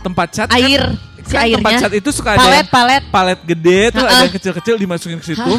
tempat 0.02 0.28
cat 0.32 0.50
kan- 0.50 0.58
Air. 0.58 0.90
Si 1.26 1.34
kan 1.34 1.42
tempat 1.44 1.72
airnya. 1.72 1.80
cat 1.82 1.94
itu 1.94 2.10
suka 2.10 2.30
ada 2.32 2.40
Palet, 2.40 2.66
palet. 2.68 3.04
palet 3.10 3.40
gede 3.44 3.80
tuh 3.90 4.00
Ha-ha. 4.00 4.14
ada 4.14 4.24
yang 4.24 4.34
kecil-kecil 4.34 4.76
dimasukin 4.78 5.18
ke 5.18 5.28
situ 5.28 5.54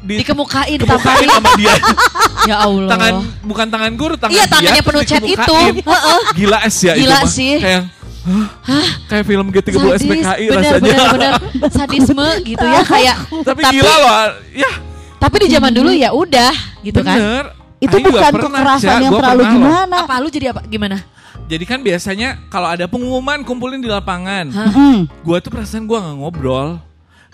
di, 0.00 0.20
Dikemukain, 0.20 0.76
kemukain 0.76 1.24
sama 1.26 1.50
dia 1.54 1.74
Ya 2.50 2.56
Allah. 2.60 2.90
tangan 2.90 3.14
bukan 3.40 3.66
tangan 3.66 3.92
guru 3.94 4.14
tangan 4.14 4.34
Iya, 4.34 4.42
dia 4.42 4.50
tangannya 4.50 4.82
terus 4.82 4.88
penuh 4.90 5.02
cat 5.06 5.22
itu. 5.24 5.58
gila 6.34 6.58
es 6.60 6.76
ya 6.78 6.92
Gila 6.92 7.16
itu 7.16 7.28
sih. 7.30 7.56
kayak 7.56 7.82
Hah? 8.64 8.88
kayak 9.06 9.24
film 9.24 9.46
G30 9.48 9.76
SPKI 9.96 10.44
bener, 10.46 10.56
rasanya 10.58 10.80
bener, 10.80 11.08
bener. 11.12 11.32
Sadisme 11.68 12.26
gitu 12.42 12.64
ya 12.64 12.80
kayak. 12.82 13.16
tapi, 13.48 13.60
gila 13.70 13.94
loh 13.94 14.14
ya 14.50 14.70
Tapi 15.16 15.36
di 15.38 15.48
zaman 15.50 15.70
dulu 15.70 15.90
ya 15.90 16.10
udah 16.10 16.52
gitu 16.82 17.00
kan. 17.00 17.16
bener 17.16 17.44
Itu 17.78 17.94
Aing 17.94 18.04
juga 18.06 18.20
bukan 18.26 18.48
kekerasan 18.48 18.96
yang 18.98 19.12
terlalu 19.14 19.42
gimana. 19.46 19.96
Apa 20.02 20.16
lu 20.18 20.28
jadi 20.28 20.46
apa? 20.50 20.64
Gimana? 20.64 21.04
Jadi 21.44 21.64
kan 21.68 21.84
biasanya 21.84 22.40
kalau 22.48 22.72
ada 22.72 22.88
pengumuman 22.88 23.44
kumpulin 23.44 23.80
di 23.80 23.88
lapangan. 23.88 24.48
Gua 25.20 25.38
tuh 25.44 25.52
perasaan 25.52 25.84
gua 25.84 26.00
nggak 26.00 26.16
ngobrol. 26.16 26.68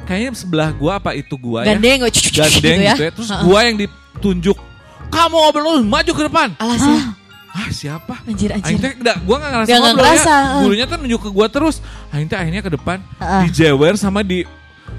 Kayaknya 0.02 0.30
sebelah 0.34 0.68
gua 0.74 0.98
apa 0.98 1.14
itu 1.14 1.36
gua 1.38 1.62
ya? 1.62 1.76
Gandeng, 1.76 2.08
cucu, 2.10 2.32
cucu, 2.32 2.40
Gandeng 2.40 2.58
gitu 2.58 2.66
ya. 2.66 2.94
gitu 2.96 3.02
ya. 3.06 3.10
Terus 3.14 3.30
gua 3.46 3.60
yang 3.62 3.76
ditunjuk. 3.78 4.58
Kamu 5.10 5.34
ngobrol 5.34 5.62
lu, 5.78 5.82
maju 5.86 6.10
ke 6.10 6.22
depan. 6.26 6.48
Alas 6.58 6.82
ya. 6.82 6.98
Ah 7.50 7.66
siapa? 7.74 8.14
Anjir, 8.30 8.54
anjir. 8.54 8.78
teh 8.78 8.94
enggak, 8.94 9.26
gua 9.26 9.42
gak 9.42 9.50
ngerasa 9.50 9.66
Nggak, 9.66 9.78
nggak 9.78 9.90
ngobrol 9.90 10.06
ngerasa, 10.06 10.34
ya. 10.34 10.60
Gurunya 10.62 10.84
tuh 10.86 10.96
nunjuk 11.02 11.20
ke 11.26 11.30
gua 11.34 11.46
terus. 11.50 11.76
Teh 12.10 12.38
akhirnya 12.38 12.62
ke 12.62 12.70
depan. 12.74 12.98
Heeh. 13.18 13.42
Dijewer 13.50 13.94
sama 13.98 14.22
di 14.22 14.46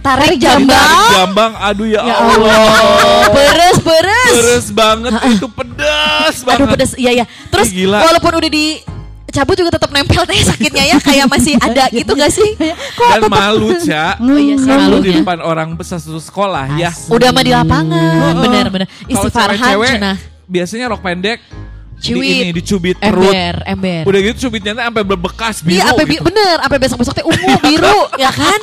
Tarik 0.02 0.40
jambang. 0.42 1.08
jambang. 1.14 1.52
Aduh 1.62 1.86
ya, 1.86 2.02
Ya 2.02 2.16
Allah. 2.16 2.58
Allah. 2.58 3.28
Beres, 3.30 3.78
beres. 3.86 4.34
Pedes 4.34 4.68
banget 4.74 5.12
itu 5.30 5.48
pedas 5.52 6.36
banget. 6.42 6.60
Aduh 6.64 6.68
pedes, 6.74 6.92
iya 6.98 7.12
iya. 7.22 7.26
Terus 7.54 7.70
gila. 7.70 8.00
walaupun 8.02 8.34
udah 8.42 8.52
dicabut 9.32 9.56
juga 9.56 9.72
tetap 9.72 9.90
nempel 9.90 10.28
teh 10.28 10.44
sakitnya 10.44 10.84
ya 10.86 10.98
kayak 11.00 11.26
masih 11.26 11.56
ada 11.56 11.88
gitu 11.88 12.12
gak 12.12 12.28
sih? 12.30 12.50
Dan 13.00 13.22
malu, 13.26 13.72
Ca. 13.80 14.20
Oh 14.20 14.36
iya 14.36 14.56
sih 14.56 14.68
Malu 14.68 15.00
di 15.00 15.12
depan 15.16 15.40
orang 15.40 15.74
besar 15.74 15.98
satu 15.98 16.20
sekolah 16.20 16.76
ya. 16.76 16.92
Udah 17.08 17.32
mah 17.32 17.40
di 17.40 17.50
lapangan, 17.50 17.96
Heeh. 17.96 18.36
bener 18.38 18.66
bener. 18.68 18.88
Kalau 18.88 19.08
Istighfar 19.08 19.50
cewek-cewek, 19.50 19.94
cenah. 19.96 20.18
biasanya 20.46 20.86
rok 20.88 21.00
pendek 21.00 21.40
Cuit. 21.96 22.18
di 22.18 22.34
ini 22.44 22.52
dicubit 22.52 22.98
perut. 22.98 23.30
Ember, 23.30 23.56
ember. 23.64 24.02
Udah 24.04 24.20
gitu 24.20 24.38
cubitnya 24.44 24.74
tuh 24.74 24.84
sampai 24.84 25.04
berbekas 25.06 25.56
biru 25.62 25.78
Iya, 25.78 25.84
sampai 25.88 26.06
gitu. 26.10 26.24
bener, 26.26 26.56
sampai 26.60 26.78
besok-besok 26.78 27.14
teh 27.14 27.24
ungu 27.24 27.56
biru, 27.62 28.00
ya 28.24 28.32
kan? 28.32 28.60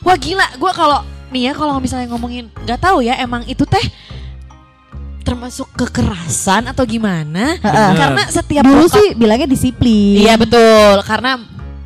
Wah 0.00 0.16
gila, 0.16 0.46
gue 0.50 0.72
kalau 0.72 0.98
nih 1.28 1.42
ya 1.44 1.52
kalau 1.52 1.76
misalnya 1.76 2.08
ngomongin 2.08 2.48
nggak 2.58 2.80
tahu 2.80 3.04
ya 3.04 3.20
emang 3.20 3.44
itu 3.44 3.60
teh 3.62 3.84
termasuk 5.28 5.68
kekerasan 5.76 6.72
atau 6.72 6.82
gimana? 6.82 7.60
Heeh. 7.60 7.90
Karena 7.92 8.22
setiap 8.26 8.64
Dulu 8.64 8.84
sih 8.88 9.12
bilangnya 9.12 9.44
disiplin. 9.44 10.24
Iya 10.24 10.40
betul, 10.40 11.04
karena 11.04 11.36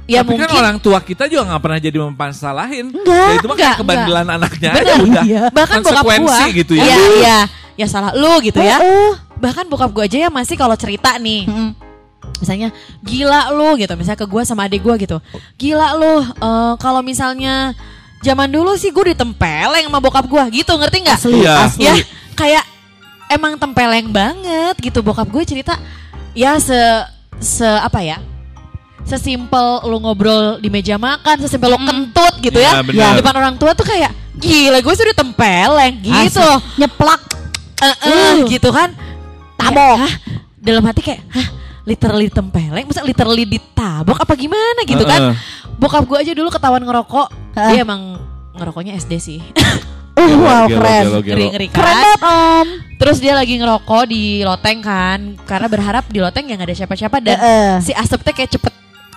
ya 0.06 0.22
Tapi 0.22 0.28
mungkin 0.30 0.46
kan 0.46 0.58
orang 0.58 0.76
tua 0.78 0.98
kita 0.98 1.26
juga 1.26 1.50
gak 1.50 1.62
pernah 1.62 1.78
jadi 1.78 1.98
mempansalahin. 1.98 2.86
Enggak, 2.94 3.26
Ya 3.26 3.34
itu 3.34 3.46
mah 3.50 3.56
kayak 3.58 3.58
enggak, 3.58 3.78
kebandelan 3.82 4.26
anaknya 4.30 4.70
aja 4.70 4.78
Bener. 4.78 4.98
udah. 5.02 5.24
Iya. 5.26 5.42
bahkan 5.50 5.78
bokap 5.82 5.94
Konsekuensi 6.06 6.44
gua 6.46 6.58
gitu 6.62 6.72
ya. 6.78 6.84
Iya, 6.86 6.96
iya. 7.18 7.38
Ya 7.72 7.86
salah 7.90 8.12
lu 8.14 8.32
gitu 8.40 8.62
ya. 8.62 8.78
Heeh. 8.78 9.10
Bahkan 9.42 9.64
bokap 9.66 9.90
gue 9.90 10.04
aja 10.06 10.18
ya 10.22 10.30
masih 10.30 10.54
kalau 10.54 10.78
cerita 10.78 11.18
nih. 11.18 11.50
Mm-mm. 11.50 11.74
Misalnya 12.38 12.70
gila 13.02 13.50
lu 13.50 13.74
gitu, 13.74 13.90
misalnya 13.94 14.18
ke 14.18 14.26
gue 14.26 14.42
sama 14.42 14.70
adik 14.70 14.82
gue 14.82 14.94
gitu. 15.02 15.18
Gila 15.58 15.98
lu 15.98 16.14
eh, 16.22 16.74
kalau 16.78 17.02
misalnya 17.02 17.74
zaman 18.22 18.46
dulu 18.46 18.78
sih 18.78 18.94
gue 18.94 19.14
ditempeleng 19.14 19.82
sama 19.82 19.98
bokap 19.98 20.26
gue 20.26 20.62
gitu, 20.62 20.72
ngerti 20.78 20.96
nggak? 21.02 21.18
Asli, 21.18 21.42
Iya. 21.42 21.54
asli. 21.66 21.82
Ya 21.86 21.94
kayak 22.32 22.64
emang 23.32 23.56
tempeleng 23.56 24.08
banget 24.08 24.76
gitu 24.78 25.00
bokap 25.00 25.26
gue 25.26 25.42
cerita 25.42 25.76
ya 26.32 26.56
se 26.56 26.76
se 27.40 27.66
apa 27.66 28.00
ya? 28.00 28.20
Sesimpel 29.02 29.82
lu 29.90 29.98
ngobrol 29.98 30.62
di 30.62 30.70
meja 30.70 30.94
makan, 30.94 31.42
sesimpel 31.42 31.74
lu 31.74 31.78
kentut 31.82 32.38
gitu 32.38 32.54
Iya, 32.54 32.86
ya. 32.86 33.12
Di 33.12 33.18
depan 33.18 33.34
orang 33.34 33.54
tua 33.58 33.74
tuh 33.74 33.82
kayak 33.82 34.14
gila 34.38 34.78
gue 34.78 34.94
sudah 34.94 35.10
tempeleng 35.12 35.98
gitu 36.00 36.38
loh. 36.38 36.60
Nyeplak. 36.78 37.20
Eh, 37.82 37.96
Uh. 38.06 38.46
gitu 38.46 38.70
kan. 38.70 38.94
Tabok. 39.58 40.06
Hah? 40.06 40.12
Dalam 40.62 40.86
hati 40.86 41.02
kayak, 41.02 41.18
hah 41.34 41.48
literally 41.82 42.30
tempeleng, 42.30 42.86
masa 42.86 43.02
literally 43.02 43.42
ditabok 43.42 44.22
apa 44.22 44.38
gimana 44.38 44.86
gitu 44.86 45.02
kan. 45.02 45.34
Heeh. 45.34 45.36
Bokap 45.74 46.06
gue 46.06 46.18
aja 46.22 46.30
dulu 46.30 46.46
ketahuan 46.46 46.86
ngerokok, 46.86 47.58
Heeh. 47.58 47.70
dia 47.74 47.80
emang 47.82 48.22
ngerokoknya 48.54 48.94
SD 48.94 49.12
sih. 49.18 49.40
Uh, 50.12 50.36
wow, 50.44 50.68
Gelo, 50.68 50.76
keren. 50.84 51.02
gelo, 51.08 51.18
gelo. 51.24 51.34
Ngeri-ngeri 51.36 51.66
Keren 51.72 51.80
kan. 51.88 51.96
banget, 51.96 52.20
Om. 52.20 52.68
Terus 53.00 53.16
dia 53.18 53.32
lagi 53.32 53.54
ngerokok 53.56 54.02
di 54.06 54.44
loteng 54.44 54.78
kan, 54.84 55.18
karena 55.48 55.66
berharap 55.72 56.04
di 56.12 56.18
loteng 56.20 56.46
yang 56.52 56.60
ada 56.60 56.74
siapa-siapa 56.76 57.16
dan 57.24 57.36
Heeh. 57.40 57.72
si 57.80 57.92
asapnya 57.96 58.32
kayak 58.36 58.52
cepet 58.52 58.72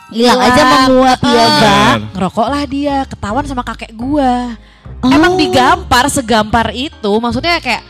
Hilang 0.06 0.38
aja 0.38 0.62
menguap 0.86 1.20
ya, 1.20 1.30
Heeh. 1.34 1.50
Bang. 1.60 2.00
Ngerokok 2.16 2.48
lah 2.48 2.64
dia, 2.70 2.98
ketahuan 3.10 3.46
sama 3.50 3.66
kakek 3.66 3.92
gua. 3.92 4.56
Oh. 5.02 5.12
Emang 5.12 5.36
digampar 5.36 6.08
segampar 6.08 6.72
itu, 6.72 7.12
maksudnya 7.20 7.58
kayak 7.60 7.84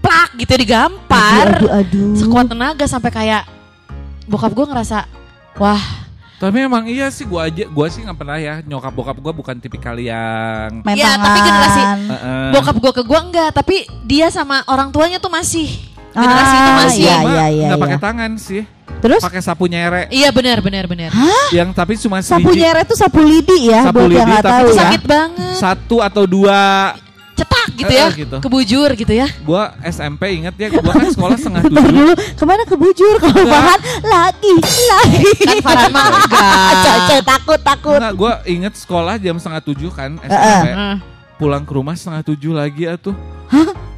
plak 0.00 0.30
gitu 0.40 0.52
digampar. 0.56 1.60
Aduh, 1.60 1.70
aduh, 1.70 1.84
aduh. 1.84 2.16
Sekuat 2.16 2.48
tenaga 2.50 2.84
sampai 2.88 3.12
kayak 3.12 3.42
bokap 4.26 4.50
gua 4.56 4.66
ngerasa, 4.74 5.06
wah 5.60 5.78
Tapi 6.40 6.56
emang 6.58 6.88
iya 6.88 7.06
sih 7.06 7.22
gua 7.22 7.46
aja 7.46 7.68
gua 7.68 7.86
sih 7.86 8.00
nggak 8.00 8.16
pernah 8.16 8.34
ya 8.34 8.64
nyokap 8.64 8.90
bokap 8.90 9.16
gua 9.16 9.28
bukan 9.30 9.56
tipikal 9.56 9.92
yang 9.94 10.80
Main 10.80 10.96
Iya, 10.96 11.12
tangan. 11.12 11.20
tapi 11.22 11.38
generasi 11.42 11.80
Heeh. 12.08 12.48
bokap 12.50 12.76
gua 12.78 12.92
ke 12.92 13.02
gua 13.04 13.20
enggak, 13.22 13.50
tapi 13.52 13.76
dia 14.02 14.26
sama 14.28 14.64
orang 14.64 14.88
tuanya 14.88 15.16
tuh 15.16 15.28
masih 15.28 15.68
Generasi 16.10 16.54
itu 16.56 16.66
Ah, 16.66 16.76
masih. 16.80 17.02
iya, 17.02 17.14
Cuma 17.14 17.30
iya, 17.30 17.44
iya, 17.46 17.66
nggak 17.68 17.76
iya. 17.76 17.84
pakai 17.86 18.00
tangan 18.00 18.30
sih. 18.34 18.62
Terus 18.98 19.22
Pakai 19.22 19.40
sapu 19.40 19.64
nyere. 19.64 20.10
Iya 20.10 20.28
benar 20.28 20.58
benar 20.58 20.84
benar. 20.84 21.08
Yang 21.54 21.68
tapi 21.70 21.94
cuma 21.96 22.18
sapu 22.18 22.50
sebiji. 22.50 22.60
nyeret 22.60 22.84
tuh 22.84 22.98
sapu 22.98 23.20
lidi 23.20 23.70
ya 23.70 23.86
Sapu 23.86 24.02
buat 24.02 24.10
yang 24.10 24.18
lidi, 24.18 24.28
nggak 24.28 24.42
tapi 24.42 24.52
tahu 24.52 24.68
ya. 24.68 24.78
Sakit 24.82 25.02
banget. 25.06 25.54
Satu 25.56 25.96
atau 26.00 26.24
dua. 26.26 26.60
Gitu 27.80 27.90
Eh, 27.90 27.96
ya. 27.96 28.08
gitu. 28.12 28.36
Kebujur 28.38 28.88
gitu 28.92 29.10
ya. 29.10 29.26
Gua 29.40 29.62
SMP 29.82 30.36
inget 30.36 30.54
ya, 30.54 30.68
gua 30.70 30.92
kan 30.92 31.08
sekolah 31.08 31.36
setengah 31.40 31.62
Bentar 31.62 31.80
tujuh. 31.82 31.96
dulu, 31.96 32.12
ke 32.14 32.44
mana 32.44 32.62
kebujur 32.64 33.14
kalau. 33.18 33.40
Farhan 33.42 33.80
lagi, 34.02 34.52
lagi. 34.86 35.24
Kan 35.48 35.56
Farhan 35.60 35.90
mah 35.90 36.04
enggak. 36.18 37.22
Takut, 37.22 37.60
takut. 37.60 37.96
Enggak, 37.96 38.14
gue 38.14 38.32
inget 38.50 38.74
sekolah 38.74 39.14
jam 39.16 39.34
setengah 39.34 39.62
tujuh 39.62 39.90
kan 39.90 40.20
SMP. 40.20 40.66
Heeh. 40.68 40.94
Pulang 41.36 41.64
ke 41.64 41.72
rumah 41.72 41.94
setengah 41.94 42.20
tujuh 42.22 42.52
lagi 42.52 42.84
atuh. 42.84 43.16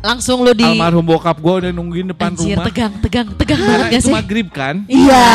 Langsung 0.01 0.43
lu 0.43 0.51
di 0.51 0.63
Almarhum 0.65 1.03
bokap 1.05 1.39
gue 1.39 1.55
udah 1.61 1.71
nungguin 1.71 2.07
depan 2.09 2.35
Anjir, 2.35 2.55
rumah. 2.55 2.67
tegang, 2.67 2.91
tegang, 2.99 3.29
tegang 3.33 3.55
Karena 3.57 3.71
banget 3.77 3.87
gak 3.89 3.95
itu 3.97 4.03
sih? 4.05 4.13
maghrib 4.13 4.49
kan. 4.51 4.75
Iya. 4.87 5.27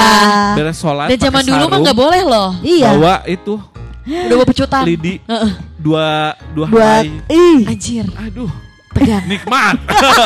Beres 0.55 0.77
sholat 0.77 1.07
Dan 1.07 1.19
zaman 1.21 1.43
dulu 1.45 1.63
mah 1.65 1.79
nggak 1.81 1.97
boleh 1.97 2.21
loh. 2.21 2.49
Iya. 2.59 2.87
Bawa 2.91 3.15
itu 3.25 3.55
Udah 4.07 4.35
bawa 4.35 4.47
pecutan. 4.47 4.83
lidi 4.83 5.19
Heeh. 5.21 5.51
dua 5.77 6.07
dua 6.51 6.65
Buat 6.65 7.03
helai. 7.03 7.27
ih. 7.27 7.59
Anjir, 7.67 8.05
Aduh, 8.17 8.51
tegang. 8.91 9.23
nikmat. 9.25 9.75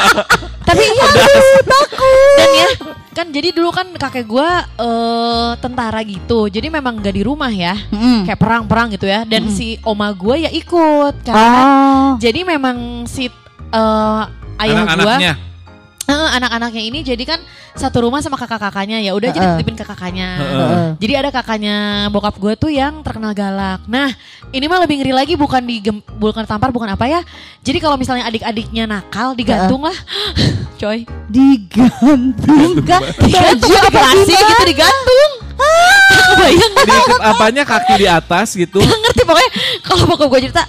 Tapi 0.67 0.83
iya 0.83 1.05
takut. 1.09 1.63
Dan 2.37 2.49
ya, 2.53 2.67
kan 3.11 3.27
jadi 3.27 3.49
dulu 3.51 3.69
kan 3.69 3.89
kakek 3.91 4.23
gua 4.23 4.47
eh 4.71 5.51
tentara 5.57 5.99
gitu. 6.01 6.47
Jadi 6.47 6.69
memang 6.69 6.95
nggak 6.95 7.11
di 7.11 7.23
rumah 7.23 7.49
ya. 7.49 7.75
Mm. 7.89 8.23
Kayak 8.23 8.39
perang-perang 8.39 8.87
gitu 8.91 9.03
ya. 9.03 9.25
Dan 9.25 9.49
si 9.49 9.75
oma 9.81 10.13
gua 10.13 10.37
ya 10.37 10.49
ikut 10.49 11.15
karena 11.21 11.59
Oh. 11.61 12.09
jadi 12.17 12.45
memang 12.45 12.77
si 13.05 13.27
eh 13.67 14.23
ayah 14.59 14.85
gua 14.93 15.15
Anak-anaknya. 16.11 16.31
Eh, 16.31 16.37
anak-anaknya 16.41 16.83
ini 16.83 16.99
jadi 17.01 17.23
kan 17.23 17.39
satu 17.71 18.03
rumah 18.03 18.19
sama 18.19 18.35
kakak-kakaknya 18.35 18.99
ya 18.99 19.15
udah 19.15 19.31
jadi 19.31 19.47
titipin 19.55 19.79
ke 19.79 19.85
kakaknya. 19.87 20.29
Heeh. 20.37 20.87
Jadi 20.99 21.13
ada 21.15 21.29
kakaknya 21.31 22.07
bokap 22.11 22.35
gue 22.35 22.53
tuh 22.59 22.71
yang 22.71 22.99
terkenal 23.01 23.31
galak. 23.31 23.79
Nah 23.87 24.11
ini 24.51 24.65
mah 24.67 24.79
lebih 24.83 24.99
ngeri 25.01 25.13
lagi 25.15 25.33
bukan 25.39 25.63
di 25.63 25.79
bukan 26.19 26.43
tampar 26.43 26.69
bukan 26.75 26.91
apa 26.91 27.07
ya. 27.07 27.21
Jadi 27.63 27.79
kalau 27.79 27.95
misalnya 27.95 28.27
adik-adiknya 28.27 28.83
nakal 28.89 29.33
digantung 29.33 29.87
lah, 29.87 29.95
coy. 30.81 31.07
Digantung 31.31 32.83
Baju 32.83 33.07
di 33.15 33.69
garasi 33.91 34.31
gimana? 34.35 34.49
gitu 34.51 34.63
digantung. 34.67 35.31
Bayang 36.41 36.73
Diikat 36.73 37.21
apanya 37.21 37.63
kaki 37.67 37.93
di 38.01 38.07
atas 38.07 38.55
gitu. 38.55 38.79
Gak 38.81 38.99
ngerti 39.03 39.21
pokoknya 39.23 39.51
kalau 39.83 40.03
bokap 40.09 40.27
gue 40.27 40.39
cerita 40.49 40.63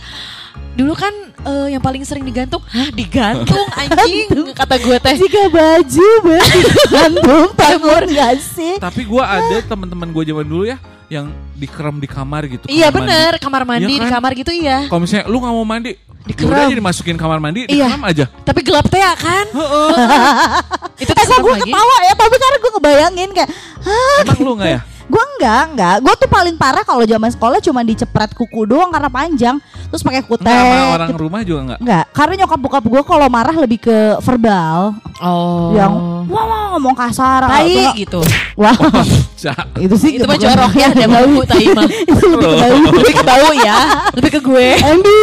dulu 0.73 0.93
kan 0.93 1.13
eh, 1.45 1.77
yang 1.77 1.83
paling 1.83 2.01
sering 2.03 2.23
digantung, 2.23 2.63
hah 2.65 2.89
digantung 2.91 3.67
anjing 3.81 4.53
kata 4.53 4.75
gue 4.79 4.97
teh. 4.97 5.15
Jika 5.21 5.43
baju 5.49 6.09
berarti 6.25 6.59
digantung 6.65 7.49
takut 7.61 8.03
gak 8.09 8.35
sih? 8.41 8.75
Tapi 8.81 9.03
gue 9.05 9.23
ada 9.23 9.57
teman-teman 9.63 10.09
gue 10.11 10.25
zaman 10.27 10.47
dulu 10.47 10.65
ya 10.65 10.77
yang 11.13 11.29
dikerem 11.55 12.01
di 12.01 12.09
kamar 12.09 12.49
gitu. 12.49 12.65
Iya 12.67 12.89
kamar 12.89 12.97
mandi. 12.97 13.09
bener 13.13 13.33
kamar 13.37 13.63
mandi 13.69 13.93
di 13.93 14.01
kan? 14.01 14.11
kamar 14.17 14.31
gitu 14.33 14.49
iya. 14.51 14.89
Kalau 14.89 15.01
misalnya 15.05 15.25
lu 15.29 15.37
nggak 15.39 15.53
mau 15.53 15.67
mandi, 15.69 15.93
Dikerem. 16.25 16.49
udah 16.49 16.65
aja 16.65 16.77
dimasukin 16.79 17.17
kamar 17.21 17.37
mandi, 17.37 17.69
Iya. 17.69 17.85
dikerem 17.93 18.05
aja. 18.09 18.25
Tapi 18.41 18.61
gelap 18.65 18.87
teh 18.93 18.97
ya 18.97 19.13
kan? 19.13 19.45
Itu 20.97 21.13
serem 21.13 21.41
gue 21.43 21.57
ketawa 21.67 21.97
ya 22.01 22.15
Tapi 22.17 22.35
karena 22.39 22.57
gue 22.57 22.71
ngebayangin 22.73 23.29
kayak 23.35 23.51
Hah 23.83 24.19
Emang 24.25 24.39
lu 24.41 24.53
nggak 24.57 24.71
ya? 24.71 24.81
Gue 25.13 25.25
enggak, 25.37 25.63
enggak 25.69 25.97
Gue 26.01 26.15
tuh 26.17 26.25
paling 26.27 26.57
parah 26.57 26.81
kalau 26.81 27.05
zaman 27.05 27.29
sekolah 27.29 27.61
cuma 27.61 27.85
dicepret 27.85 28.33
kuku 28.33 28.65
doang 28.65 28.89
karena 28.89 29.13
panjang 29.13 29.57
Terus 29.93 30.01
pakai 30.01 30.25
kutek 30.25 30.49
Nggak 30.49 30.65
sama 30.65 30.89
orang 30.97 31.13
rumah 31.13 31.41
juga 31.45 31.61
nggak? 31.69 31.79
Enggak, 31.85 32.05
karena 32.17 32.35
nyokap 32.41 32.59
bokap 32.59 32.85
gue 32.89 33.03
kalau 33.05 33.27
marah 33.29 33.53
lebih 33.53 33.79
ke 33.79 33.97
verbal 34.19 34.97
Oh. 35.23 35.71
Yang 35.71 35.93
wah, 36.35 36.45
wah 36.51 36.65
ngomong 36.75 36.99
kasar 36.99 37.47
atau 37.47 37.55
tai 37.55 37.71
enggak, 37.71 37.95
gitu. 37.95 38.21
Wah 38.59 38.75
Cak. 39.43 39.71
itu 39.79 39.95
sih 39.95 40.11
Itu 40.19 40.27
mah 40.27 40.35
jorok 40.35 40.75
ya, 40.75 40.91
ada 40.91 41.07
bau 41.07 41.39
tai 41.47 41.67
mah. 41.71 41.87
Itu 41.87 42.25
lebih 42.27 42.43
ke 42.43 42.59
bau. 42.59 42.75
Lebih 42.99 43.15
ke 43.15 43.23
bau 43.23 43.49
ya, 43.55 43.79
lebih 44.19 44.31
ke 44.35 44.41
gue. 44.43 44.67
Embi 44.83 45.23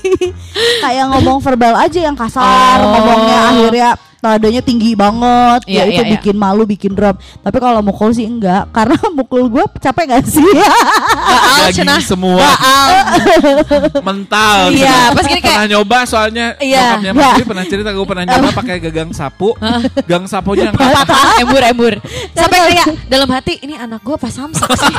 Kayak 0.82 1.04
ngomong 1.12 1.38
verbal 1.40 1.74
aja 1.76 2.00
yang 2.00 2.16
kasar 2.16 2.80
Oh. 2.80 2.88
Ngomongnya 2.88 3.38
akhirnya 3.52 3.88
nadanya 4.20 4.60
tinggi 4.60 4.92
banget 4.92 5.64
Iya, 5.64 5.80
Ya 5.80 5.82
itu 5.86 5.92
iya, 5.94 6.02
iya. 6.02 6.12
bikin 6.14 6.36
malu, 6.36 6.62
bikin 6.62 6.92
drop 6.92 7.16
Tapi 7.40 7.56
kalau 7.56 7.80
mukul 7.80 8.10
sih 8.10 8.24
enggak 8.24 8.68
Karena 8.70 8.96
mukul 9.18 9.48
gue 9.48 9.64
capek 9.76 10.04
gak 10.10 10.24
sih? 10.26 10.44
Daging 11.60 11.84
cenah. 11.84 12.00
semua. 12.00 12.44
Mental. 14.02 14.70
Iya, 14.70 15.10
pas 15.10 15.24
gini 15.24 15.40
kayak- 15.40 15.56
pernah 15.56 15.68
nyoba 15.70 15.98
soalnya 16.04 16.46
Iya. 16.56 16.98
nyokapnya 16.98 17.12
Iya. 17.12 17.44
Pernah 17.44 17.64
cerita 17.64 17.88
gue 17.90 18.06
pernah 18.06 18.24
nyoba 18.24 18.48
pakai 18.60 18.76
gagang 18.80 19.10
sapu. 19.10 19.56
gang 20.04 20.24
sapunya 20.26 20.68
yang 20.68 20.76
Patah, 20.76 21.40
embur 21.40 21.62
embur. 21.62 21.94
Sampai 22.32 22.58
kayak 22.68 22.86
dalam 23.06 23.28
hati 23.28 23.58
ini 23.58 23.74
anak 23.74 24.00
gue 24.00 24.16
pas 24.16 24.30
samsak 24.30 24.68
sih. 24.74 24.94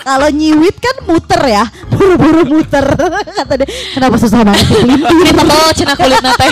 Kalau 0.00 0.28
nyiwit 0.28 0.76
kan 0.76 0.96
muter 1.06 1.40
ya 1.42 1.64
Buru-buru 1.88 2.44
muter 2.46 2.84
Kata 3.24 3.56
dia 3.56 3.64
Kenapa 3.88 4.20
susah 4.20 4.44
banget 4.44 4.60
dipelintir 4.68 5.16
Ini 5.16 5.32
tebel 5.32 5.60
cenah 5.72 5.96
kulit 5.96 6.20
nate. 6.20 6.48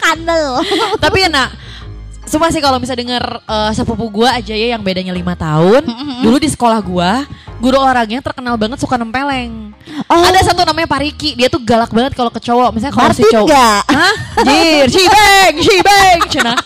Kanel 0.00 0.62
Tapi 1.02 1.26
ya 1.26 1.30
nak, 1.30 1.50
Semua 2.28 2.52
sih 2.52 2.60
kalau 2.60 2.76
bisa 2.76 2.92
denger 2.92 3.24
eh, 3.24 3.72
sepupu 3.72 4.04
gua 4.12 4.36
aja 4.36 4.52
ya 4.52 4.76
yang 4.76 4.84
bedanya 4.84 5.16
lima 5.16 5.32
tahun. 5.32 5.80
Dulu 6.20 6.36
di 6.36 6.52
sekolah 6.52 6.76
gua, 6.84 7.24
guru 7.56 7.80
olahraganya 7.80 8.20
terkenal 8.20 8.60
banget 8.60 8.84
suka 8.84 9.00
nempeleng. 9.00 9.72
Oh. 10.12 10.22
Ada 10.28 10.52
satu 10.52 10.60
namanya 10.68 10.92
Pariki, 10.92 11.32
dia 11.34 11.48
tuh 11.48 11.64
galak 11.64 11.88
banget 11.88 12.12
kalau 12.12 12.28
ke 12.28 12.36
cowok. 12.36 12.68
Misalnya 12.76 12.94
kalau 12.94 13.10
si 13.16 13.24
cowok? 13.26 13.80
Hah? 13.88 14.14
Jir, 14.44 14.86
shibeng, 14.92 15.54
shibeng, 15.56 16.18
cina. 16.28 16.52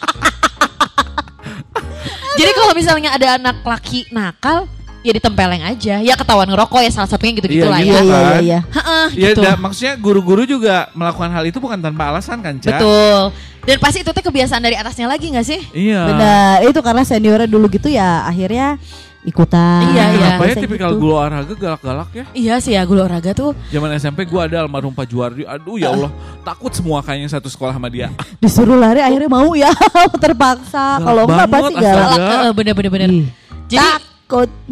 Jadi 2.42 2.50
kalau 2.58 2.74
misalnya 2.74 3.14
ada 3.14 3.38
anak 3.38 3.62
laki 3.62 4.10
nakal, 4.10 4.66
ya 5.02 5.12
ditempeleng 5.12 5.62
aja. 5.62 5.98
Ya 5.98 6.14
ketahuan 6.14 6.46
ngerokok 6.46 6.80
ya 6.80 6.90
salah 6.90 7.06
satunya 7.06 7.34
gitu-gitu 7.34 7.62
Iya, 7.62 7.68
lah 7.68 7.78
gitu 7.78 7.90
ya. 7.90 7.92
Iya 7.92 8.02
iya 8.02 8.14
kan? 8.14 8.22
iya 8.22 8.40
iya 8.40 8.60
Heeh, 8.64 9.06
Ya, 9.12 9.28
gitu. 9.28 9.40
da- 9.42 9.58
maksudnya 9.58 9.94
guru-guru 9.96 10.42
juga 10.44 10.86
melakukan 10.92 11.28
hal 11.28 11.44
itu 11.44 11.58
bukan 11.58 11.78
tanpa 11.78 12.08
alasan 12.08 12.38
kan, 12.38 12.54
Cak? 12.56 12.78
Betul. 12.78 13.20
Dan 13.62 13.76
pasti 13.78 13.98
itu 14.00 14.10
tuh 14.10 14.22
kebiasaan 14.22 14.58
dari 14.58 14.74
atasnya 14.74 15.06
lagi 15.06 15.26
gak 15.28 15.44
sih? 15.44 15.60
Iya. 15.72 16.02
Benar, 16.04 16.54
itu 16.64 16.80
karena 16.80 17.02
seniornya 17.02 17.46
dulu 17.46 17.66
gitu 17.68 17.86
ya 17.86 18.22
akhirnya 18.24 18.74
ikutan. 19.22 19.86
Iya, 19.88 20.04
iya. 20.08 20.28
Kenapa 20.34 20.44
ya 20.44 20.54
tipikal 20.56 20.90
gitu. 20.90 20.98
guru 20.98 21.12
olahraga 21.14 21.54
galak-galak 21.54 22.10
ya? 22.12 22.24
Iya 22.32 22.54
sih 22.58 22.74
ya 22.74 22.82
guru 22.82 22.98
olahraga 23.00 23.30
tuh 23.32 23.54
Zaman 23.70 23.94
SMP 23.94 24.26
gue 24.26 24.40
ada 24.40 24.62
almarhum 24.62 24.90
Pak 24.90 25.06
Juwardi. 25.06 25.46
Aduh 25.46 25.78
ya 25.78 25.90
Allah, 25.90 26.10
takut 26.42 26.70
semua 26.70 26.98
kayaknya 27.00 27.30
satu 27.32 27.46
sekolah 27.46 27.70
sama 27.70 27.86
dia. 27.86 28.10
Disuruh 28.42 28.74
lari 28.74 28.98
akhirnya 28.98 29.30
mau 29.30 29.54
ya 29.54 29.70
terpaksa. 30.22 30.98
Kalau 31.00 31.22
enggak 31.24 31.46
banget, 31.48 31.70
pasti 31.70 31.86
galak. 31.86 32.18
eh, 32.18 32.52
bener-bener 32.52 32.90
bener. 32.90 33.08
Ih, 33.08 33.26
Jadi 33.68 33.78
Takut. 33.78 34.11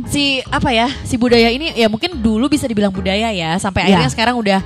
Si 0.07 0.25
apa 0.43 0.71
ya 0.71 0.89
si 1.03 1.15
budaya 1.15 1.49
ini 1.49 1.73
ya 1.73 1.87
mungkin 1.87 2.17
dulu 2.17 2.49
bisa 2.49 2.65
dibilang 2.65 2.89
budaya 2.89 3.29
ya 3.29 3.57
sampai 3.57 3.85
Ya. 3.85 3.87
akhirnya 3.93 4.11
sekarang 4.11 4.35
udah 4.35 4.61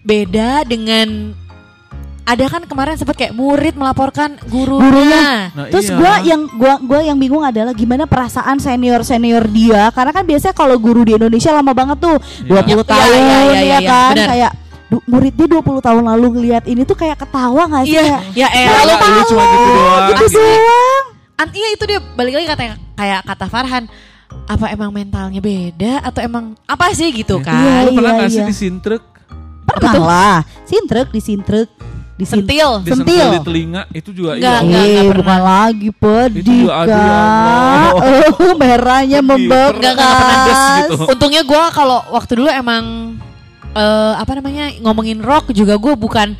beda 0.00 0.64
dengan 0.64 1.36
ada 2.24 2.48
kan 2.48 2.64
kemarin 2.64 2.96
sempat 2.96 3.20
kayak 3.20 3.36
murid 3.36 3.76
melaporkan 3.76 4.40
gurunya. 4.48 4.80
Gurunya. 4.80 5.24
Nah, 5.52 5.68
Terus 5.68 5.92
iya. 5.92 5.96
gua 6.00 6.12
yang 6.24 6.40
gua 6.50 6.74
gua 6.80 7.00
yang 7.04 7.20
bingung 7.20 7.44
adalah 7.44 7.72
gimana 7.72 8.08
perasaan 8.08 8.56
senior 8.56 9.04
senior 9.04 9.44
dia 9.44 9.92
karena 9.92 10.08
kan 10.08 10.24
biasanya 10.24 10.56
kalau 10.56 10.80
guru 10.80 11.04
di 11.04 11.12
Indonesia 11.12 11.52
lama 11.52 11.76
banget 11.76 12.00
tuh 12.00 12.16
20 12.42 12.48
Iya, 12.48 12.80
tahun 12.80 13.12
iya, 13.12 13.20
iya, 13.20 13.44
ya 13.44 13.60
iya, 13.60 13.78
kan 13.84 14.12
benar. 14.16 14.28
kayak 14.32 14.52
murid 15.04 15.34
dia 15.34 15.48
20 15.52 15.84
tahun 15.84 16.02
lalu 16.06 16.26
ngeliat 16.32 16.64
ini 16.64 16.82
tuh 16.82 16.94
kayak 16.94 17.18
ketawa 17.18 17.66
gak 17.66 17.84
sih? 17.84 17.92
Iya, 17.92 18.04
Kayak, 18.04 18.20
ya 18.32 18.48
eh 18.48 18.64
Enggak, 18.64 18.80
lu 18.80 18.94
lu 19.12 19.22
cuma 19.28 19.44
gitu 19.44 19.68
doang. 19.68 20.04
gitu 20.08 20.26
doang. 20.32 20.93
An, 21.34 21.48
iya 21.50 21.68
itu 21.70 21.84
dia 21.84 21.98
balik 22.14 22.34
lagi 22.34 22.46
kata 22.46 22.62
kayak 22.94 23.20
kata 23.24 23.46
Farhan 23.46 23.84
apa 24.44 24.66
emang 24.68 24.90
mentalnya 24.90 25.38
beda 25.38 25.98
atau 26.00 26.20
emang 26.20 26.54
apa 26.64 26.90
sih 26.90 27.10
gitu 27.10 27.38
Iya, 27.38 27.44
kan? 27.44 27.82
Lu 27.84 27.90
pernah 27.92 28.12
iya, 28.12 28.18
nggak 28.18 28.30
sih 28.30 28.40
iya. 28.40 28.46
disintrek, 28.46 29.02
Pernah 29.64 29.94
lah. 29.96 30.36
Sintrek 30.62 31.08
disintrek. 31.10 31.70
Disin- 32.14 32.46
Sentil. 32.46 32.70
Sentil. 32.86 32.94
disentil 33.02 33.26
di 33.28 33.40
telinga 33.42 33.82
itu 33.90 34.14
juga 34.14 34.38
Enggak, 34.38 34.54
iya. 34.54 34.62
enggak. 34.62 34.84
Eh, 34.86 34.94
pernah. 34.94 35.14
bukan 35.18 35.40
lagi 35.42 35.88
pedih 35.90 36.40
Itu 36.40 36.52
juga, 36.54 36.72
aduh, 36.76 36.94
ya. 36.94 37.18
Oh, 38.38 38.52
merahnya 38.54 39.18
membekas. 39.20 39.74
Enggak, 39.74 39.92
enggak, 39.98 40.12
enggak 40.14 40.70
gitu. 40.78 40.94
Untungnya 41.10 41.42
gue 41.42 41.62
kalau 41.72 41.98
waktu 42.08 42.32
dulu 42.36 42.48
emang 42.48 42.84
eh 43.74 44.14
apa 44.14 44.30
namanya 44.38 44.70
ngomongin 44.78 45.18
rock 45.18 45.50
juga 45.50 45.74
gue 45.74 45.94
bukan 45.96 46.38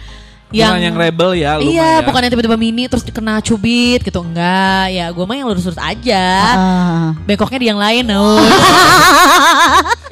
yang 0.54 0.70
Bukan 0.70 0.86
yang 0.86 0.96
rebel 0.96 1.30
ya, 1.34 1.50
lu 1.58 1.66
Iya, 1.66 1.82
ya. 1.98 2.06
bukan 2.06 2.20
yang 2.22 2.32
tiba-tiba 2.32 2.54
mini 2.54 2.86
terus 2.86 3.02
kena 3.02 3.42
cubit 3.42 4.00
gitu. 4.00 4.22
Enggak, 4.22 4.86
ya 4.88 5.10
gue 5.10 5.24
mah 5.24 5.34
yang 5.34 5.48
lurus-lurus 5.50 5.76
aja. 5.76 6.26
Ah. 6.54 7.06
Bengkoknya 7.26 7.58
di 7.58 7.66
yang 7.66 7.76
lain, 7.76 8.06
no. 8.06 8.38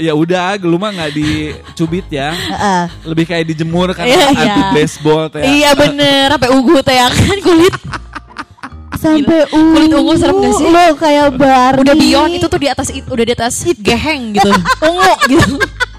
Ya 0.00 0.12
udah, 0.12 0.59
lu 0.59 0.76
mah 0.76 0.90
nggak 0.90 1.12
dicubit 1.14 2.07
ya. 2.11 2.35
Heeh. 2.35 2.83
Lebih 3.07 3.24
kayak 3.24 3.44
dijemur 3.46 3.94
kan 3.94 4.02
Iya, 4.02 4.18
anti 4.26 4.42
iya. 4.42 4.57
baseball 4.74 5.31
teh. 5.31 5.42
iya 5.46 5.70
bener, 5.72 6.26
sampai 6.33 6.50
ugu 6.50 6.83
teh 6.83 6.90
ya 6.92 7.07
kan 7.07 7.38
kulit. 7.38 7.74
Sampai 8.98 9.46
ungu. 9.50 9.74
Kulit 9.76 9.92
ungu 9.92 10.12
serem 10.16 10.37
gak 10.38 10.55
sih? 10.57 10.66
Lo 10.66 10.85
kayak 10.94 11.26
Barbie. 11.35 11.83
Udah 11.83 11.94
beyond 11.94 12.33
itu 12.33 12.46
tuh 12.46 12.59
di 12.59 12.66
atas 12.66 12.88
it- 12.90 13.07
udah 13.07 13.24
di 13.24 13.33
atas 13.33 13.55
geheng 13.78 14.35
gitu. 14.35 14.50
Ungu 14.81 15.12
gitu. 15.28 15.55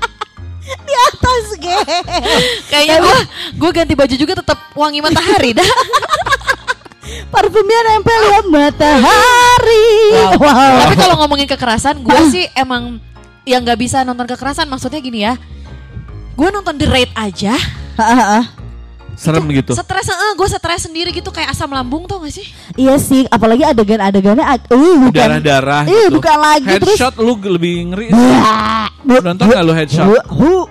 di 0.94 1.00
atas 1.10 1.44
ge. 1.58 1.78
Kayaknya 2.72 2.98
gue 3.02 3.18
gue 3.58 3.72
ganti 3.74 3.94
baju 3.94 4.16
juga 4.16 4.34
tetap 4.38 4.58
wangi 4.74 5.02
matahari 5.02 5.58
dah. 5.58 5.66
Parfumnya 7.34 7.80
nempel 7.84 8.22
ya 8.24 8.42
matahari. 8.46 9.88
Wow. 10.38 10.76
Tapi 10.86 10.96
kalau 10.96 11.16
ngomongin 11.20 11.50
kekerasan, 11.50 12.00
gue 12.00 12.20
sih 12.30 12.46
emang 12.54 13.02
yang 13.44 13.66
nggak 13.66 13.76
bisa 13.76 14.06
nonton 14.06 14.30
kekerasan. 14.30 14.70
Maksudnya 14.70 15.02
gini 15.02 15.26
ya, 15.26 15.34
gue 16.34 16.50
nonton 16.50 16.78
The 16.78 16.86
Raid 16.86 17.12
aja, 17.14 17.58
Serem 19.14 19.46
gitu. 19.52 19.78
stres, 19.78 20.10
eh, 20.10 20.34
gue 20.34 20.48
stres 20.48 20.90
sendiri 20.90 21.14
gitu 21.14 21.30
kayak 21.30 21.54
asam 21.54 21.70
lambung 21.70 22.10
tau 22.10 22.18
gak 22.18 22.34
sih? 22.34 22.46
Iya 22.74 22.98
sih, 22.98 23.30
apalagi 23.30 23.62
adegan-adegannya 23.62 24.42
uh, 24.42 24.58
bukan 25.06 25.14
Darah-darah 25.14 25.86
Ih, 25.86 26.10
gitu. 26.10 26.18
bukan 26.18 26.38
lagi 26.42 26.66
terus 26.82 26.98
Headshot 26.98 27.16
lu 27.22 27.38
lebih 27.38 27.94
ngeri. 27.94 28.08
Wah, 28.10 28.90
bu- 29.06 29.22
Nonton 29.22 29.46
bu- 29.46 29.54
nggak 29.54 29.64
lu 29.64 29.74
headshot? 29.78 30.06
bu- 30.10 30.28
hu-. 30.34 30.70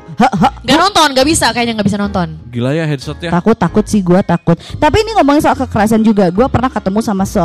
Gak 0.62 0.78
nonton, 0.78 1.08
gak 1.16 1.26
bisa 1.26 1.50
kayaknya 1.50 1.78
gak 1.80 1.88
bisa 1.88 1.98
nonton. 1.98 2.28
Gila 2.52 2.70
ya 2.76 2.84
headshotnya. 2.86 3.30
Takut 3.32 3.56
takut 3.56 3.84
sih 3.86 4.04
gue 4.04 4.20
takut. 4.22 4.56
Tapi 4.56 4.96
ini 5.02 5.10
ngomongin 5.16 5.42
soal 5.42 5.56
kekerasan 5.58 6.04
juga, 6.04 6.28
gue 6.28 6.46
pernah 6.46 6.70
ketemu 6.70 7.00
sama 7.02 7.24
se 7.26 7.42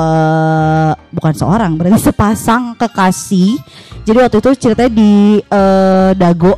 bukan 1.12 1.34
seorang, 1.34 1.72
berarti 1.80 2.12
sepasang 2.12 2.76
kekasih. 2.78 3.58
Jadi 4.04 4.18
waktu 4.24 4.38
itu 4.40 4.52
ceritanya 4.68 4.92
di 4.92 5.14
eh, 5.42 6.12
Dago. 6.16 6.54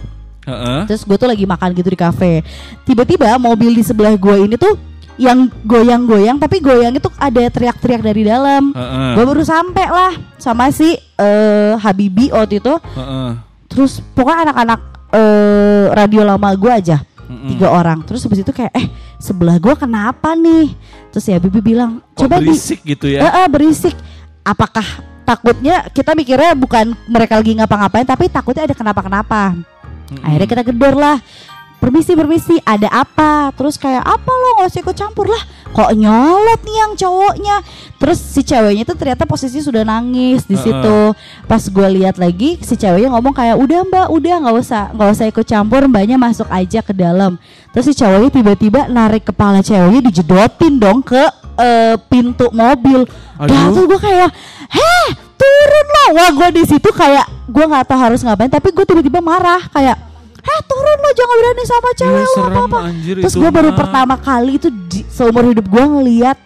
Heeh. 0.49 0.81
Terus 0.89 1.05
gue 1.05 1.17
tuh 1.17 1.29
lagi 1.29 1.45
makan 1.45 1.69
gitu 1.77 1.89
di 1.93 1.99
kafe. 1.99 2.41
Tiba-tiba 2.83 3.37
mobil 3.37 3.73
di 3.77 3.83
sebelah 3.85 4.17
gue 4.17 4.49
ini 4.49 4.57
tuh 4.57 4.75
yang 5.19 5.51
goyang-goyang, 5.67 6.39
tapi 6.39 6.63
goyang 6.63 6.95
itu 6.95 7.11
ada 7.19 7.43
teriak-teriak 7.51 8.01
dari 8.01 8.23
dalam. 8.25 8.71
Heeh. 8.73 9.11
Gue 9.19 9.23
baru 9.27 9.43
sampai 9.45 9.87
lah 9.87 10.13
sama 10.41 10.73
si 10.73 10.97
eh, 10.97 11.73
Habibi 11.77 12.33
waktu 12.33 12.57
itu. 12.57 12.73
Heeh. 12.73 13.29
Terus 13.69 14.01
pokoknya 14.17 14.49
anak-anak 14.49 14.79
eh, 15.13 15.85
radio 15.93 16.21
lama 16.25 16.49
gue 16.53 16.71
aja 16.71 16.97
Mm-mm. 17.29 17.55
tiga 17.55 17.69
orang. 17.69 18.01
Terus 18.05 18.25
habis 18.25 18.41
itu 18.41 18.51
kayak 18.53 18.73
eh 18.73 18.87
sebelah 19.21 19.57
gue 19.61 19.73
kenapa 19.77 20.33
nih? 20.33 20.73
Terus 21.13 21.25
ya 21.29 21.37
Bibi 21.37 21.61
bilang 21.61 22.01
coba 22.17 22.41
di 22.41 22.49
berisik 22.49 22.81
gitu 22.85 23.05
ya. 23.09 23.25
Eh, 23.25 23.33
eh, 23.45 23.47
berisik. 23.49 23.95
Apakah 24.41 24.85
takutnya 25.27 25.85
kita 25.93 26.17
mikirnya 26.17 26.57
bukan 26.57 26.97
mereka 27.05 27.37
lagi 27.37 27.53
ngapa-ngapain 27.53 28.07
tapi 28.07 28.25
takutnya 28.33 28.65
ada 28.65 28.75
kenapa-kenapa. 28.77 29.53
Mm-mm. 30.09 30.25
Akhirnya 30.25 30.47
kita 30.49 30.63
gedor 30.73 30.97
lah. 30.97 31.17
Permisi, 31.79 32.11
permisi, 32.11 32.59
ada 32.67 32.91
apa? 32.91 33.55
Terus 33.55 33.79
kayak 33.79 34.03
apa 34.03 34.27
lo 34.27 34.47
nggak 34.59 34.67
usah 34.67 34.83
ikut 34.83 34.95
campur 34.99 35.31
lah. 35.31 35.39
Kok 35.71 35.95
nyolot 35.95 36.59
nih 36.67 36.75
yang 36.75 36.91
cowoknya? 36.99 37.55
Terus 37.95 38.19
si 38.19 38.43
ceweknya 38.43 38.83
tuh 38.83 38.99
ternyata 38.99 39.23
posisi 39.23 39.63
sudah 39.63 39.87
nangis 39.87 40.43
di 40.43 40.59
situ. 40.59 41.15
Pas 41.47 41.63
gue 41.63 41.87
lihat 42.03 42.19
lagi 42.19 42.59
si 42.59 42.75
ceweknya 42.75 43.15
ngomong 43.15 43.31
kayak 43.31 43.55
udah 43.55 43.87
mbak, 43.87 44.07
udah 44.11 44.35
nggak 44.43 44.55
usah 44.59 44.91
nggak 44.91 45.07
usah 45.07 45.25
ikut 45.31 45.45
campur, 45.47 45.87
mbaknya 45.87 46.19
masuk 46.19 46.51
aja 46.51 46.83
ke 46.83 46.91
dalam. 46.91 47.39
Terus 47.71 47.87
si 47.87 47.93
ceweknya 47.95 48.27
tiba-tiba 48.27 48.91
narik 48.91 49.31
kepala 49.31 49.63
ceweknya 49.63 50.03
dijedotin 50.11 50.83
dong 50.83 50.99
ke 50.99 51.31
eh, 51.55 51.95
pintu 52.11 52.51
mobil. 52.51 53.07
Aduh. 53.39 53.47
Dah 53.47 53.65
tuh 53.71 53.83
gue 53.87 53.99
kayak, 54.03 54.29
heh 54.67 55.07
turun 55.39 55.87
lo. 55.87 56.05
Wah 56.19 56.29
gue 56.35 56.59
di 56.59 56.63
situ 56.67 56.91
kayak 56.91 57.23
gue 57.47 57.65
nggak 57.71 57.87
tahu 57.87 57.99
harus 58.03 58.19
ngapain, 58.19 58.51
tapi 58.51 58.75
gue 58.75 58.83
tiba-tiba 58.83 59.23
marah 59.23 59.63
kayak. 59.71 60.08
Heh 60.39 60.59
turun 60.65 60.97
lo 60.97 61.11
jangan 61.11 61.35
berani 61.37 61.63
sama 61.63 61.89
cewek 61.93 62.19
Iya, 62.19 62.27
lo 62.31 62.43
apa 62.43 62.61
apa. 62.65 62.79
anjir, 62.87 63.15
Terus 63.19 63.35
gue 63.35 63.49
baru 63.49 63.69
pertama 63.73 64.15
kali 64.15 64.51
itu 64.55 64.69
di, 64.87 65.03
seumur 65.05 65.43
hidup 65.47 65.65
gue 65.67 65.83
ngeliat 65.83 66.37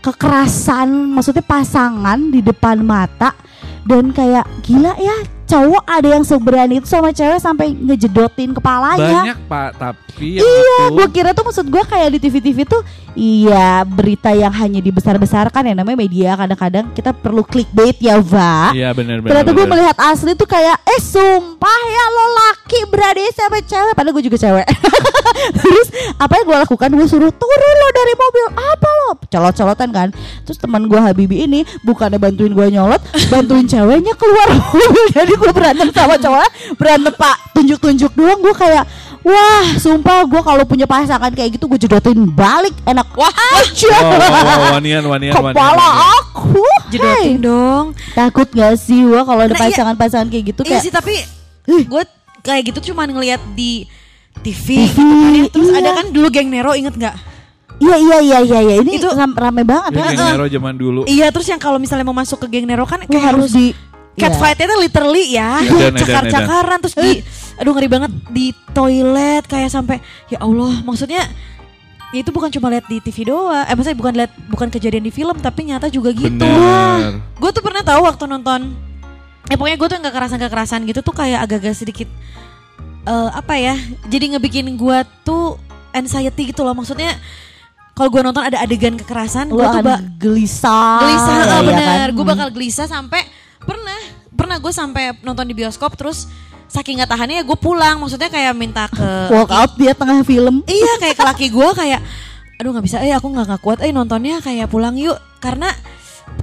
kekerasan, 0.00 0.88
maksudnya 1.10 1.42
pasangan 1.42 2.30
di 2.30 2.38
depan 2.38 2.78
mata 2.78 3.34
dan 3.82 4.14
kayak 4.14 4.46
gila 4.62 4.94
ya 4.96 5.16
cowok 5.46 5.82
ada 5.86 6.08
yang 6.10 6.24
seberani 6.26 6.82
itu 6.82 6.86
sama 6.86 7.10
cewek 7.10 7.38
sampai 7.38 7.70
ngejedotin 7.72 8.50
kepalanya. 8.50 9.22
Banyak 9.22 9.38
pak, 9.46 9.70
tapi 9.78 10.36
yang 10.36 10.44
Iya, 10.44 10.78
gue 10.90 11.06
kira 11.10 11.30
tuh 11.30 11.44
maksud 11.44 11.66
gue 11.66 11.82
kayak 11.82 12.08
di 12.12 12.18
TV-TV 12.18 12.66
tuh 12.66 12.82
iya 13.16 13.80
berita 13.82 14.28
yang 14.32 14.52
hanya 14.52 14.82
dibesar-besarkan 14.82 15.70
ya 15.70 15.74
namanya 15.76 15.96
media 15.96 16.36
kadang-kadang 16.36 16.84
kita 16.92 17.14
perlu 17.14 17.40
clickbait 17.40 17.96
ya, 17.96 18.18
Va. 18.18 18.74
Iya 18.74 18.90
benar 18.92 19.22
benar. 19.22 19.30
Ternyata 19.32 19.50
gue 19.52 19.66
melihat 19.66 19.96
asli 20.02 20.34
tuh 20.34 20.44
kayak 20.44 20.76
eh 20.82 21.00
sumpah 21.00 21.80
ya 21.86 22.04
lo 22.10 22.26
laki 22.34 22.80
berani 22.90 23.24
sama 23.32 23.62
cewek 23.62 23.94
padahal 23.94 24.14
gue 24.18 24.24
juga 24.26 24.36
cewek. 24.36 24.66
Terus 25.60 25.86
apa 26.16 26.32
yang 26.36 26.46
gue 26.48 26.58
lakukan 26.64 26.88
gue 26.90 27.06
suruh 27.06 27.30
turun 27.30 27.74
lo 27.76 27.88
dari 27.92 28.14
mobil 28.16 28.46
apa 28.56 28.88
lo 28.88 29.10
colot-colotan 29.28 29.88
kan. 29.92 30.08
Terus 30.42 30.58
teman 30.58 30.84
gue 30.84 30.96
Habibi 30.96 31.44
ini 31.44 31.62
bukannya 31.84 32.16
bantuin 32.16 32.52
gue 32.52 32.66
nyolot, 32.72 33.00
bantuin 33.28 33.68
ceweknya 33.68 34.16
keluar 34.16 34.48
mobil. 34.60 35.04
Jadi 35.12 35.34
gue 35.36 35.50
berantem 35.50 35.88
sama 35.90 36.16
cowok 36.16 36.48
berantem 36.74 37.12
pak 37.12 37.36
tunjuk-tunjuk 37.52 38.12
doang 38.12 38.40
gue 38.40 38.54
kayak 38.54 38.84
Wah, 39.22 39.74
sumpah 39.74 40.22
gue 40.22 40.38
kalau 40.38 40.62
punya 40.62 40.86
pasangan 40.86 41.34
kayak 41.34 41.58
gitu 41.58 41.66
gue 41.66 41.80
jedotin 41.80 42.14
balik 42.30 42.70
enak 42.86 43.10
Wah, 43.12 43.26
aja. 43.58 43.90
Oh, 43.98 44.14
oh, 44.14 44.22
oh, 44.22 44.70
wanian 44.72 45.02
wanian. 45.02 45.34
Kepala 45.34 45.74
wanian. 45.82 46.14
aku. 46.22 46.62
jedotin 46.86 47.34
Hey, 47.34 47.42
dong. 47.42 47.86
takut 48.14 48.46
gak 48.46 48.78
sih 48.78 49.02
gue 49.02 49.18
kalau 49.18 49.42
ada 49.42 49.50
Nah, 49.50 49.58
iya. 49.58 49.74
pasangan-pasangan 49.74 50.30
kayak 50.30 50.44
gitu 50.46 50.60
Iya 50.62 50.70
kayak 50.70 50.78
sih 50.80 50.92
tapi 50.94 51.14
gue 51.66 52.02
kayak 52.38 52.62
gitu 52.70 52.94
cuman 52.94 53.10
ngelihat 53.10 53.42
di 53.52 53.90
TV, 54.36 54.86
TV, 54.86 54.94
gitu 54.94 55.02
kan 55.02 55.32
ya. 55.34 55.44
Terus 55.50 55.68
iya. 55.68 55.78
ada 55.80 55.90
kan 55.92 56.06
dulu 56.06 56.26
geng 56.30 56.46
Nero 56.46 56.72
inget 56.72 56.94
nggak? 56.94 57.16
Iya 57.76 57.96
iya 57.98 58.18
iya 58.22 58.38
iya 58.40 58.58
iya 58.62 58.74
ini 58.78 58.94
Itu- 58.94 59.10
rame 59.10 59.66
banget 59.66 59.90
Ya, 59.90 60.06
kan. 60.06 60.12
Geng 60.14 60.30
Nero 60.30 60.46
zaman 60.46 60.74
dulu. 60.78 61.00
Iya 61.04 61.26
terus 61.28 61.50
yang 61.50 61.58
kalau 61.58 61.76
misalnya 61.76 62.06
mau 62.06 62.14
masuk 62.14 62.38
ke 62.40 62.52
geng 62.52 62.64
Nero 62.64 62.86
kan 62.86 63.02
kayak 63.02 63.34
harus 63.34 63.50
di 63.50 63.74
Cat 64.16 64.32
iya. 64.32 64.64
tuh 64.64 64.78
literally 64.80 65.24
ya, 65.36 65.60
Edan, 65.60 65.92
edan, 65.92 65.94
cakar-cakaran 66.00 66.78
terus 66.80 66.96
di, 66.96 67.10
aduh 67.60 67.72
ngeri 67.76 67.88
banget 67.88 68.12
di 68.32 68.56
toilet 68.72 69.44
kayak 69.44 69.68
sampai 69.68 70.00
ya 70.32 70.40
Allah 70.40 70.80
maksudnya 70.80 71.20
ya 72.14 72.20
itu 72.24 72.32
bukan 72.32 72.48
cuma 72.48 72.72
lihat 72.72 72.88
di 72.88 72.96
TV 73.04 73.28
doang, 73.28 73.66
eh 73.66 73.74
maksudnya 73.76 73.98
bukan 73.98 74.12
lihat 74.16 74.32
bukan 74.48 74.68
kejadian 74.72 75.04
di 75.04 75.12
film 75.12 75.36
tapi 75.36 75.68
nyata 75.68 75.92
juga 75.92 76.16
gitu. 76.16 76.48
Gue 77.36 77.50
tuh 77.52 77.60
pernah 77.60 77.84
tahu 77.84 78.08
waktu 78.08 78.24
nonton, 78.24 78.72
ya 79.50 79.54
pokoknya 79.58 79.76
gue 79.76 79.88
tuh 79.90 79.96
nggak 80.00 80.12
kekerasan 80.14 80.38
kekerasan 80.40 80.80
gitu 80.88 81.00
tuh 81.04 81.12
kayak 81.12 81.44
agak-agak 81.44 81.76
sedikit 81.76 82.08
eh, 83.04 83.30
apa 83.36 83.54
ya, 83.60 83.74
jadi 84.08 84.32
ngebikin 84.38 84.70
gue 84.78 84.98
tuh 85.26 85.60
anxiety 85.92 86.56
gitu 86.56 86.64
loh, 86.64 86.72
maksudnya 86.72 87.12
kalau 87.92 88.12
gue 88.12 88.22
nonton 88.22 88.44
ada 88.44 88.60
adegan 88.60 88.96
kekerasan, 88.96 89.48
gue 89.48 89.56
tuh 89.56 89.72
akan 89.76 89.84
ba- 89.84 90.04
gelisah. 90.16 91.00
gelisah 91.00 91.34
ya, 91.36 91.44
ah, 91.44 91.60
ya 91.60 91.60
bener 91.64 91.84
kan? 91.84 92.08
gue 92.12 92.24
Hmm. 92.24 92.32
bakal 92.32 92.48
gelisah 92.52 92.86
sampai 92.86 93.24
pernah 93.62 94.00
pernah 94.36 94.56
gue 94.60 94.72
sampai 94.72 95.16
nonton 95.24 95.48
di 95.48 95.54
bioskop 95.56 95.96
terus 95.96 96.28
saking 96.66 96.98
nggak 97.00 97.10
tahannya 97.10 97.40
ya 97.40 97.44
gue 97.46 97.58
pulang. 97.58 98.02
Maksudnya 98.02 98.28
kayak 98.28 98.52
minta 98.58 98.90
ke 98.90 99.08
walk 99.34 99.52
out 99.54 99.72
dia 99.78 99.94
tengah 99.94 100.20
film. 100.26 100.66
iya 100.66 100.92
kayak 101.00 101.16
ke 101.16 101.24
laki 101.24 101.46
gue 101.48 101.68
kayak 101.72 102.00
aduh 102.60 102.70
nggak 102.72 102.86
bisa. 102.86 103.00
Eh 103.04 103.12
aku 103.14 103.32
nggak 103.32 103.46
nggak 103.48 103.62
kuat. 103.62 103.78
Eh 103.84 103.92
nontonnya 103.94 104.42
kayak 104.42 104.68
pulang 104.68 104.98
yuk. 104.98 105.16
Karena 105.40 105.70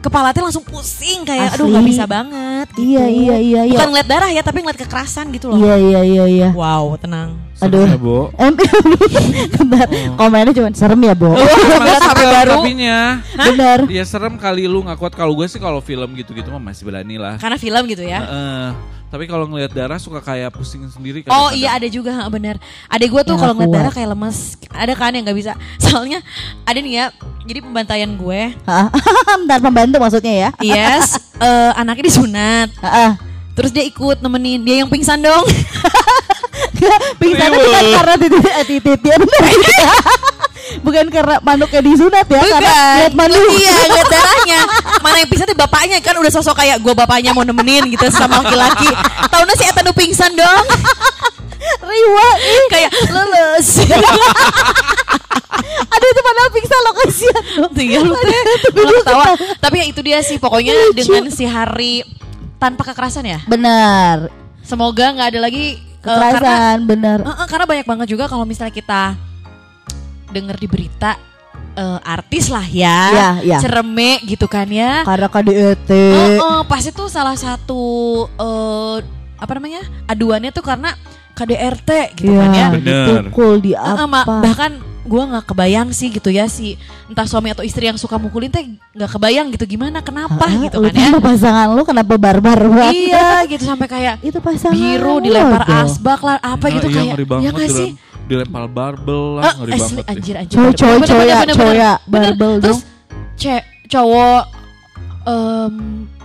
kepala 0.04 0.36
tuh 0.36 0.44
langsung 0.44 0.66
pusing 0.68 1.24
kayak 1.24 1.56
aduh 1.56 1.72
nggak 1.72 1.84
Asli. 1.84 1.92
bisa 1.96 2.04
banget 2.04 2.68
gitu. 2.76 2.84
Iya 2.84 3.06
iya 3.08 3.36
iya 3.40 3.62
iya. 3.64 3.78
bukan 3.80 3.90
ngeliat 3.96 4.08
darah 4.08 4.30
ya 4.30 4.42
tapi 4.44 4.60
ngeliat 4.60 4.80
kekerasan 4.84 5.32
gitu 5.32 5.48
loh 5.48 5.56
Iya 5.56 5.76
iya 5.80 6.00
iya 6.04 6.26
iya. 6.28 6.50
wow 6.52 6.94
tenang 7.00 7.40
Aduh. 7.62 7.88
Ya, 7.88 7.96
Bo. 7.96 8.28
Em, 8.44 8.52
bentar, 9.56 9.88
komennya 10.20 10.52
cuma 10.52 10.68
serem 10.76 11.00
ya, 11.00 11.16
Bo. 11.16 11.32
Ngeliat 11.32 12.04
HP 12.04 12.22
baru 12.28 12.60
Tapinya. 12.60 13.00
Benar. 13.40 13.80
Ya 13.88 14.04
serem 14.04 14.36
kali 14.36 14.68
lu 14.68 14.84
nggak 14.84 15.00
kuat. 15.00 15.14
Kalau 15.16 15.32
gue 15.32 15.48
sih 15.48 15.64
kalau 15.64 15.80
film 15.80 16.12
gitu-gitu 16.12 16.52
mah 16.52 16.60
masih 16.60 16.84
berani 16.84 17.16
lah. 17.16 17.40
karena 17.40 17.56
film 17.56 17.84
gitu 17.88 18.04
ya 18.04 18.20
Heeh. 18.20 18.68
tapi 19.08 19.30
kalau 19.30 19.46
ngelihat 19.46 19.70
darah 19.70 20.02
suka 20.02 20.18
kayak 20.20 20.50
pusing 20.50 20.90
sendiri. 20.90 21.22
Oh 21.30 21.54
kadang-kadang. 21.54 21.62
iya 21.62 21.70
ada 21.78 21.88
juga 21.88 22.12
ha, 22.18 22.26
bener. 22.28 22.58
Adek 22.90 23.14
gue 23.14 23.22
tuh 23.22 23.38
Yang 23.38 23.42
kalau 23.46 23.54
ngeliat 23.54 23.74
darah 23.78 23.94
kayak 23.94 24.10
lemes. 24.10 24.38
Ada 24.74 24.94
kan 24.98 25.14
yang 25.14 25.24
nggak 25.24 25.38
bisa. 25.38 25.54
Soalnya 25.86 26.20
ada 26.66 26.80
nih 26.82 26.94
ya. 26.98 27.06
Jadi 27.46 27.60
pembantaian 27.62 28.10
gue. 28.10 28.42
Bentar 29.40 29.62
pembantu 29.94 30.10
maksudnya 30.10 30.34
ya. 30.34 30.50
Yes. 30.58 31.22
eh, 31.46 31.72
anaknya 31.78 32.10
disunat. 32.10 32.70
Heeh. 32.82 33.12
Terus 33.54 33.70
dia 33.70 33.86
ikut 33.86 34.18
nemenin 34.26 34.66
dia 34.66 34.82
yang 34.82 34.90
pingsan 34.90 35.22
dong. 35.22 35.46
Pingsannya 37.22 37.58
bukan 37.58 37.84
karena 37.96 38.16
titit 38.18 39.02
eh, 39.06 39.18
bener. 39.22 39.22
bukan 40.86 41.06
karena 41.14 41.36
manuknya 41.46 41.82
disunat 41.86 42.26
ya, 42.26 42.42
karena 42.42 42.76
lihat 43.06 43.14
manuk. 43.14 43.38
Iya 43.38 43.72
ngeliat 43.88 44.10
darahnya. 44.10 44.60
Mana 45.06 45.16
yang 45.22 45.30
pingsan 45.30 45.48
tuh 45.54 45.58
bapaknya 45.58 46.02
kan 46.02 46.18
udah 46.18 46.32
sosok 46.34 46.58
kayak 46.60 46.82
gue 46.82 46.94
bapaknya 46.98 47.32
mau 47.32 47.46
nemenin 47.46 47.88
gitu 47.94 48.10
sama 48.10 48.42
laki-laki. 48.42 48.90
Tahunya 49.30 49.56
si 49.56 49.64
Eta 49.70 49.86
nu 49.86 49.94
pingsan 49.94 50.34
dong. 50.34 50.66
Riwa 51.86 52.30
kayak 52.74 52.92
leles. 53.14 53.68
Aduh 55.94 56.08
itu 56.10 56.22
padahal 56.22 56.50
pingsan 56.52 56.80
lo 56.80 56.92
kasihan. 56.96 57.44
Iya 57.74 58.00
lu 58.04 58.14
ketawa. 59.02 59.26
Tapi 59.60 59.76
ya 59.82 59.86
itu 59.90 60.00
dia 60.02 60.20
sih 60.22 60.38
pokoknya 60.38 60.74
dengan 60.94 61.30
si 61.30 61.44
hari 61.44 62.06
tanpa 62.58 62.88
kekerasan 62.88 63.26
ya. 63.28 63.40
Benar. 63.46 64.32
Semoga 64.64 65.12
nggak 65.12 65.28
ada 65.36 65.40
lagi 65.44 65.76
eh, 65.76 65.80
karena 66.00 66.40
Kekerasan 66.40 66.78
benar. 66.88 67.18
Eh, 67.20 67.32
eh, 67.32 67.48
karena 67.48 67.66
banyak 67.68 67.88
banget 67.88 68.08
juga 68.08 68.26
kalau 68.28 68.48
misalnya 68.48 68.72
kita 68.72 69.02
denger 70.32 70.56
di 70.58 70.68
berita 70.72 71.12
eh, 71.76 72.00
artis 72.02 72.48
lah 72.48 72.64
ya, 72.64 73.00
Iya, 73.12 73.30
iya. 73.44 73.58
cereme 73.60 74.24
gitu 74.24 74.48
kan 74.48 74.66
ya. 74.72 75.04
Karena 75.04 75.28
KDET. 75.28 75.90
Eh, 75.92 76.38
eh, 76.40 76.62
pasti 76.66 76.90
tuh 76.94 77.12
salah 77.12 77.36
satu 77.36 77.84
eh, 78.30 78.98
apa 79.36 79.52
namanya 79.60 79.84
aduannya 80.08 80.56
tuh 80.56 80.64
karena 80.64 80.96
KDRT 81.34 82.16
gitu 82.16 82.32
kan 82.32 82.50
ya. 82.54 82.68
Bener. 82.72 83.28
dipukul 83.28 83.60
di 83.60 83.74
apa? 83.74 84.06
bahkan 84.40 84.80
gue 85.04 85.20
nggak 85.22 85.46
kebayang 85.46 85.90
sih 85.90 86.08
gitu 86.08 86.28
ya 86.28 86.48
si 86.48 86.80
entah 87.06 87.24
suami 87.24 87.50
atau 87.50 87.60
istri 87.62 87.84
yang 87.84 87.96
suka 87.96 88.16
mukulin 88.16 88.48
teh 88.48 88.64
nggak 88.90 89.12
kebayang 89.12 89.52
gitu 89.52 89.68
gimana 89.68 90.00
kenapa 90.00 90.40
Ah, 90.42 90.56
gitu 90.58 90.80
lu 90.80 90.88
kan 90.88 90.96
ya 90.96 91.20
pasangan 91.20 91.68
lu 91.70 91.84
kenapa 91.84 92.14
barbar 92.16 92.56
banget? 92.62 92.94
iya 93.04 93.44
gitu 93.46 93.64
sampai 93.64 93.86
kayak 93.86 94.16
Itu 94.22 94.40
pasangan 94.40 94.72
biru 94.72 95.20
dilempar 95.20 95.62
asbak 95.82 96.20
lah 96.20 96.38
apa 96.38 96.64
Nah, 96.64 96.74
gitu 96.74 96.88
iya, 96.88 96.96
kayak 97.12 97.16
banget 97.22 97.44
ya 97.44 97.50
nggak 97.50 97.68
dilem- 97.68 97.78
sih 97.78 97.92
dilempar 98.24 98.64
barbel 98.66 99.24
lah 99.36 99.44
Eh, 99.44 99.54
ngeri 99.58 99.72
asli, 99.72 99.82
banget 99.82 99.98
sih. 100.00 100.04
anjir 100.10 100.36
anjir 100.38 100.56
bener, 100.56 100.72
coy, 100.74 100.96
bener, 100.96 101.12
ya, 101.22 101.40
bener. 101.44 101.76
ya, 101.76 101.92
barbel 102.06 102.52
terus 102.58 102.80
dong. 102.80 103.36
ce- 103.36 103.66
cowok 103.86 104.42
em, 105.24 105.74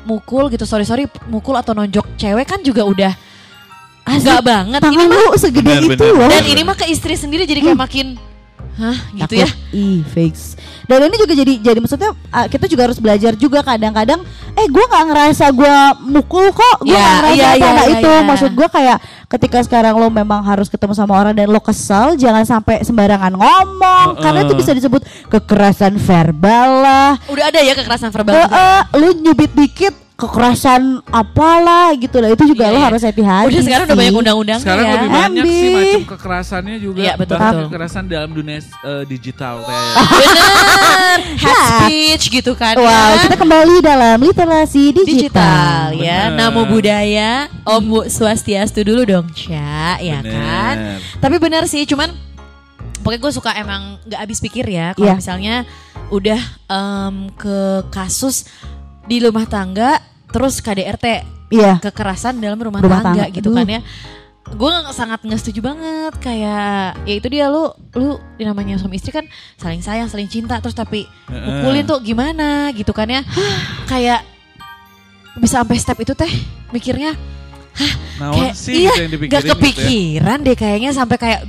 mukul 0.05 0.45
gitu 0.49 0.65
sorry 0.65 0.85
sorry 0.85 1.05
mukul 1.27 1.55
atau 1.55 1.73
nonjok 1.73 2.07
cewek 2.15 2.47
kan 2.47 2.61
juga 2.61 2.83
udah 2.83 3.13
Enggak 4.07 4.41
banget 4.41 4.81
Tangan 4.81 4.95
ini 4.95 5.05
mah 5.05 5.21
lu 5.21 5.37
segede 5.37 5.69
Bener, 5.69 5.83
itu 5.85 6.01
bener. 6.01 6.17
loh. 6.17 6.31
dan 6.31 6.45
ini 6.47 6.63
mah 6.63 6.73
ke 6.75 6.87
istri 6.87 7.13
sendiri 7.13 7.45
jadi 7.45 7.61
kayak 7.63 7.77
makin 7.79 8.07
hah 8.79 8.99
gitu 9.13 9.35
ya. 9.43 9.49
Ih, 9.75 10.01
fix. 10.07 10.55
Dan 10.89 11.05
ini 11.05 11.19
juga 11.19 11.35
jadi 11.35 11.53
jadi 11.61 11.79
maksudnya 11.83 12.15
uh, 12.15 12.47
kita 12.49 12.65
juga 12.65 12.89
harus 12.89 12.97
belajar 12.97 13.37
juga 13.37 13.61
kadang-kadang 13.61 14.23
eh 14.55 14.67
gua 14.71 14.85
nggak 14.89 15.05
ngerasa 15.13 15.45
gua 15.53 15.93
mukul 16.01 16.49
kok, 16.49 16.87
Ya, 16.87 16.97
nggak 16.97 17.13
ngerasa 17.13 17.45
apa 17.45 17.57
iya, 17.59 17.69
Nah, 17.69 17.85
iya, 17.85 17.99
itu 18.01 18.09
iya. 18.09 18.25
maksud 18.25 18.51
gua 18.57 18.69
kayak 18.71 18.97
ketika 19.29 19.59
sekarang 19.61 19.95
lo 19.95 20.09
memang 20.09 20.41
harus 20.41 20.73
ketemu 20.73 20.97
sama 20.97 21.13
orang 21.13 21.37
dan 21.37 21.53
lo 21.53 21.61
kesel, 21.61 22.17
jangan 22.17 22.49
sampai 22.49 22.81
sembarangan 22.81 23.37
ngomong 23.37 24.07
karena 24.17 24.41
itu 24.43 24.55
bisa 24.57 24.73
disebut 24.73 25.05
kekerasan 25.29 26.01
verbal 26.01 26.81
lah. 26.81 27.13
udah 27.29 27.45
ada 27.53 27.61
ya 27.61 27.77
kekerasan 27.77 28.09
verbal 28.09 28.33
gitu. 28.41 28.55
eh, 28.55 28.83
lu 28.97 29.09
nyubit 29.21 29.53
dikit 29.53 30.08
kekerasan 30.19 30.83
apalah 31.07 31.95
gitu 31.95 32.19
lah 32.19 32.29
itu 32.29 32.43
juga 32.45 32.67
Iya, 32.67 32.75
lo 32.75 32.77
iya. 32.77 32.87
harus 32.91 33.03
hati-hati. 33.03 33.47
udah 33.49 33.63
sekarang 33.63 33.87
udah 33.87 33.95
sih. 33.95 34.03
banyak 34.03 34.17
undang-undangnya 34.19 34.65
Sekarang 34.67 34.83
ya 34.83 34.93
lebih 34.93 35.11
banyak 35.13 35.31
Ambi. 35.41 35.55
sih 35.55 35.69
macam 35.71 36.03
kekerasannya 36.11 36.77
juga. 36.77 36.99
Iya, 36.99 37.13
betul, 37.15 37.35
Bahkan 37.35 37.53
betul. 37.53 37.65
kekerasan 37.65 38.05
dalam 38.05 38.31
dunia 38.33 38.59
eh, 38.59 39.05
digital 39.07 39.55
kayak. 39.63 39.93
bener 40.11 41.19
hate 41.39 41.55
Nah. 41.55 41.67
speech 41.81 42.25
gitu 42.33 42.53
kan 42.53 42.75
Wow, 42.75 42.85
ya. 42.85 43.23
kita 43.25 43.37
kembali 43.37 43.75
dalam 43.81 44.19
literasi 44.19 44.91
digital. 44.93 45.07
digital 45.07 45.85
ya 45.97 46.21
Bener. 46.29 46.51
namo 46.51 46.63
budaya 46.65 47.31
om 47.65 47.79
Bu 47.81 48.01
swastiastu 48.05 48.83
dulu 48.83 49.03
dong 49.05 49.27
Ca 49.31 49.99
ya 49.99 50.19
Bener. 50.19 50.35
kan 50.35 50.77
tapi 51.19 51.37
benar 51.37 51.65
sih 51.65 51.83
cuman 51.85 52.11
pokoknya 53.01 53.21
gue 53.21 53.33
suka 53.33 53.51
emang 53.55 54.03
nggak 54.03 54.21
habis 54.21 54.39
pikir 54.39 54.67
ya 54.67 54.93
kalau 54.93 55.09
Iya. 55.09 55.15
misalnya 55.17 55.55
udah 56.09 56.41
em, 56.67 57.15
ke 57.33 57.57
kasus 57.89 58.47
di 59.09 59.17
rumah 59.19 59.49
tangga 59.49 59.99
terus 60.29 60.61
KDRT 60.61 61.25
Iya. 61.49 61.81
kekerasan 61.81 62.45
dalam 62.45 62.61
rumah, 62.61 62.85
Rumah 62.85 63.01
tangga, 63.01 63.25
tangga, 63.25 63.33
gitu 63.33 63.49
aduh. 63.49 63.65
kan 63.65 63.69
ya 63.73 63.81
gue 64.49 64.73
sangat 64.97 65.21
nggak 65.29 65.41
setuju 65.45 65.61
banget 65.61 66.15
kayak 66.25 66.97
ya 67.05 67.15
itu 67.21 67.29
dia 67.29 67.53
lu 67.53 67.69
lu 67.93 68.17
namanya 68.41 68.81
suami 68.81 68.97
istri 68.97 69.13
kan 69.13 69.29
saling 69.61 69.85
sayang 69.85 70.09
saling 70.09 70.25
cinta 70.25 70.57
terus 70.57 70.73
tapi 70.73 71.05
mukulin 71.29 71.85
tuh 71.85 72.01
gimana 72.01 72.73
gitu 72.73 72.97
kan 72.97 73.05
ya 73.13 73.21
kayak 73.93 74.25
bisa 75.37 75.61
sampai 75.61 75.77
step 75.77 76.01
itu 76.01 76.17
teh 76.17 76.33
mikirnya 76.73 77.13
Naon 78.17 78.35
kayak 78.41 78.55
sih 78.57 78.89
iya 78.89 78.91
gitu 78.91 79.01
yang 79.05 79.13
dipikirin 79.13 79.29
nggak 79.31 79.43
gitu 79.45 79.53
ya. 79.53 79.57
kepikiran 79.61 80.39
deh 80.41 80.57
kayaknya 80.57 80.91
sampai 80.97 81.17
kayak 81.21 81.41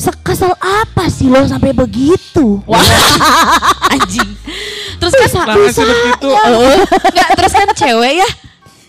Sekesal 0.00 0.56
apa 0.56 1.06
sih 1.06 1.26
lo 1.26 1.44
sampai 1.44 1.70
begitu? 1.70 2.64
wah 2.64 2.80
anjing 3.92 4.30
terus 4.96 5.12
kan 5.12 5.28
Nah, 5.42 5.56
masih 5.56 5.84
begitu. 5.84 6.28
nggak 7.06 7.28
terus 7.34 7.52
kan 7.52 7.68
cewek 7.70 8.14
ya 8.16 8.30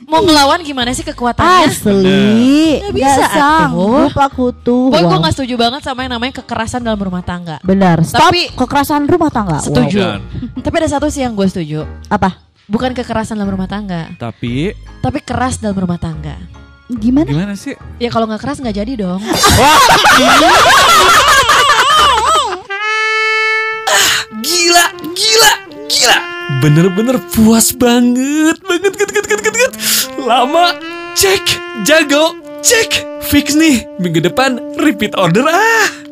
mau 0.03 0.19
ngelawan 0.19 0.59
gimana 0.59 0.91
sih 0.91 1.03
kekuatannya 1.03 1.71
Asli, 1.71 2.81
Nggak 2.81 2.93
bisa, 2.93 3.15
nggak 3.15 3.31
sanggup 3.31 4.11
aku 4.13 4.45
tuh. 4.53 4.91
Pokoknya 4.91 5.05
gue 5.05 5.13
Wow. 5.13 5.23
gak 5.23 5.33
setuju 5.33 5.55
banget 5.55 5.81
sama 5.81 5.99
yang 6.03 6.11
namanya 6.11 6.33
kekerasan 6.37 6.81
dalam 6.81 6.99
rumah 6.99 7.21
tangga 7.21 7.55
Benar. 7.61 8.03
Stop 8.03 8.27
Tapi- 8.27 8.51
kekerasan 8.51 9.07
rumah 9.07 9.31
tangga. 9.31 9.57
Wow. 9.57 9.65
Setuju 9.65 9.99
Bukan. 10.01 10.19
Tapi 10.59 10.75
ada 10.77 10.89
satu 10.89 11.07
sih 11.07 11.21
yang 11.21 11.31
gue 11.31 11.45
setuju 11.45 11.87
Apa? 12.07 12.43
Bukan 12.65 12.91
kekerasan 12.91 13.35
dalam 13.35 13.51
rumah 13.51 13.67
tangga 13.67 14.11
Tapi 14.13 14.75
Tapi 14.99 15.19
keras 15.21 15.57
dalam 15.57 15.75
rumah 15.77 15.95
tangga 15.97 16.35
Gimana? 16.99 17.27
gimana 17.29 17.53
sih? 17.55 17.75
Ya 18.01 18.11
kalau 18.11 18.27
gak 18.27 18.41
keras 18.43 18.59
gak 18.59 18.75
jadi 18.75 18.99
dong 18.99 19.21
Gila, 24.41 24.85
gila, 25.13 25.51
gila. 25.85 26.17
Bener-bener 26.65 27.21
puas 27.29 27.69
banget, 27.77 28.57
banget, 28.65 28.93
banget, 28.97 29.09
banget, 29.13 29.25
banget, 29.29 29.53
banget. 29.53 29.73
Lama, 30.17 30.65
cek, 31.13 31.45
jago, 31.85 32.35
cek. 32.65 33.05
Fix 33.21 33.53
nih, 33.53 33.85
minggu 34.01 34.19
depan 34.25 34.57
repeat 34.81 35.13
order 35.13 35.45
ah. 35.45 36.10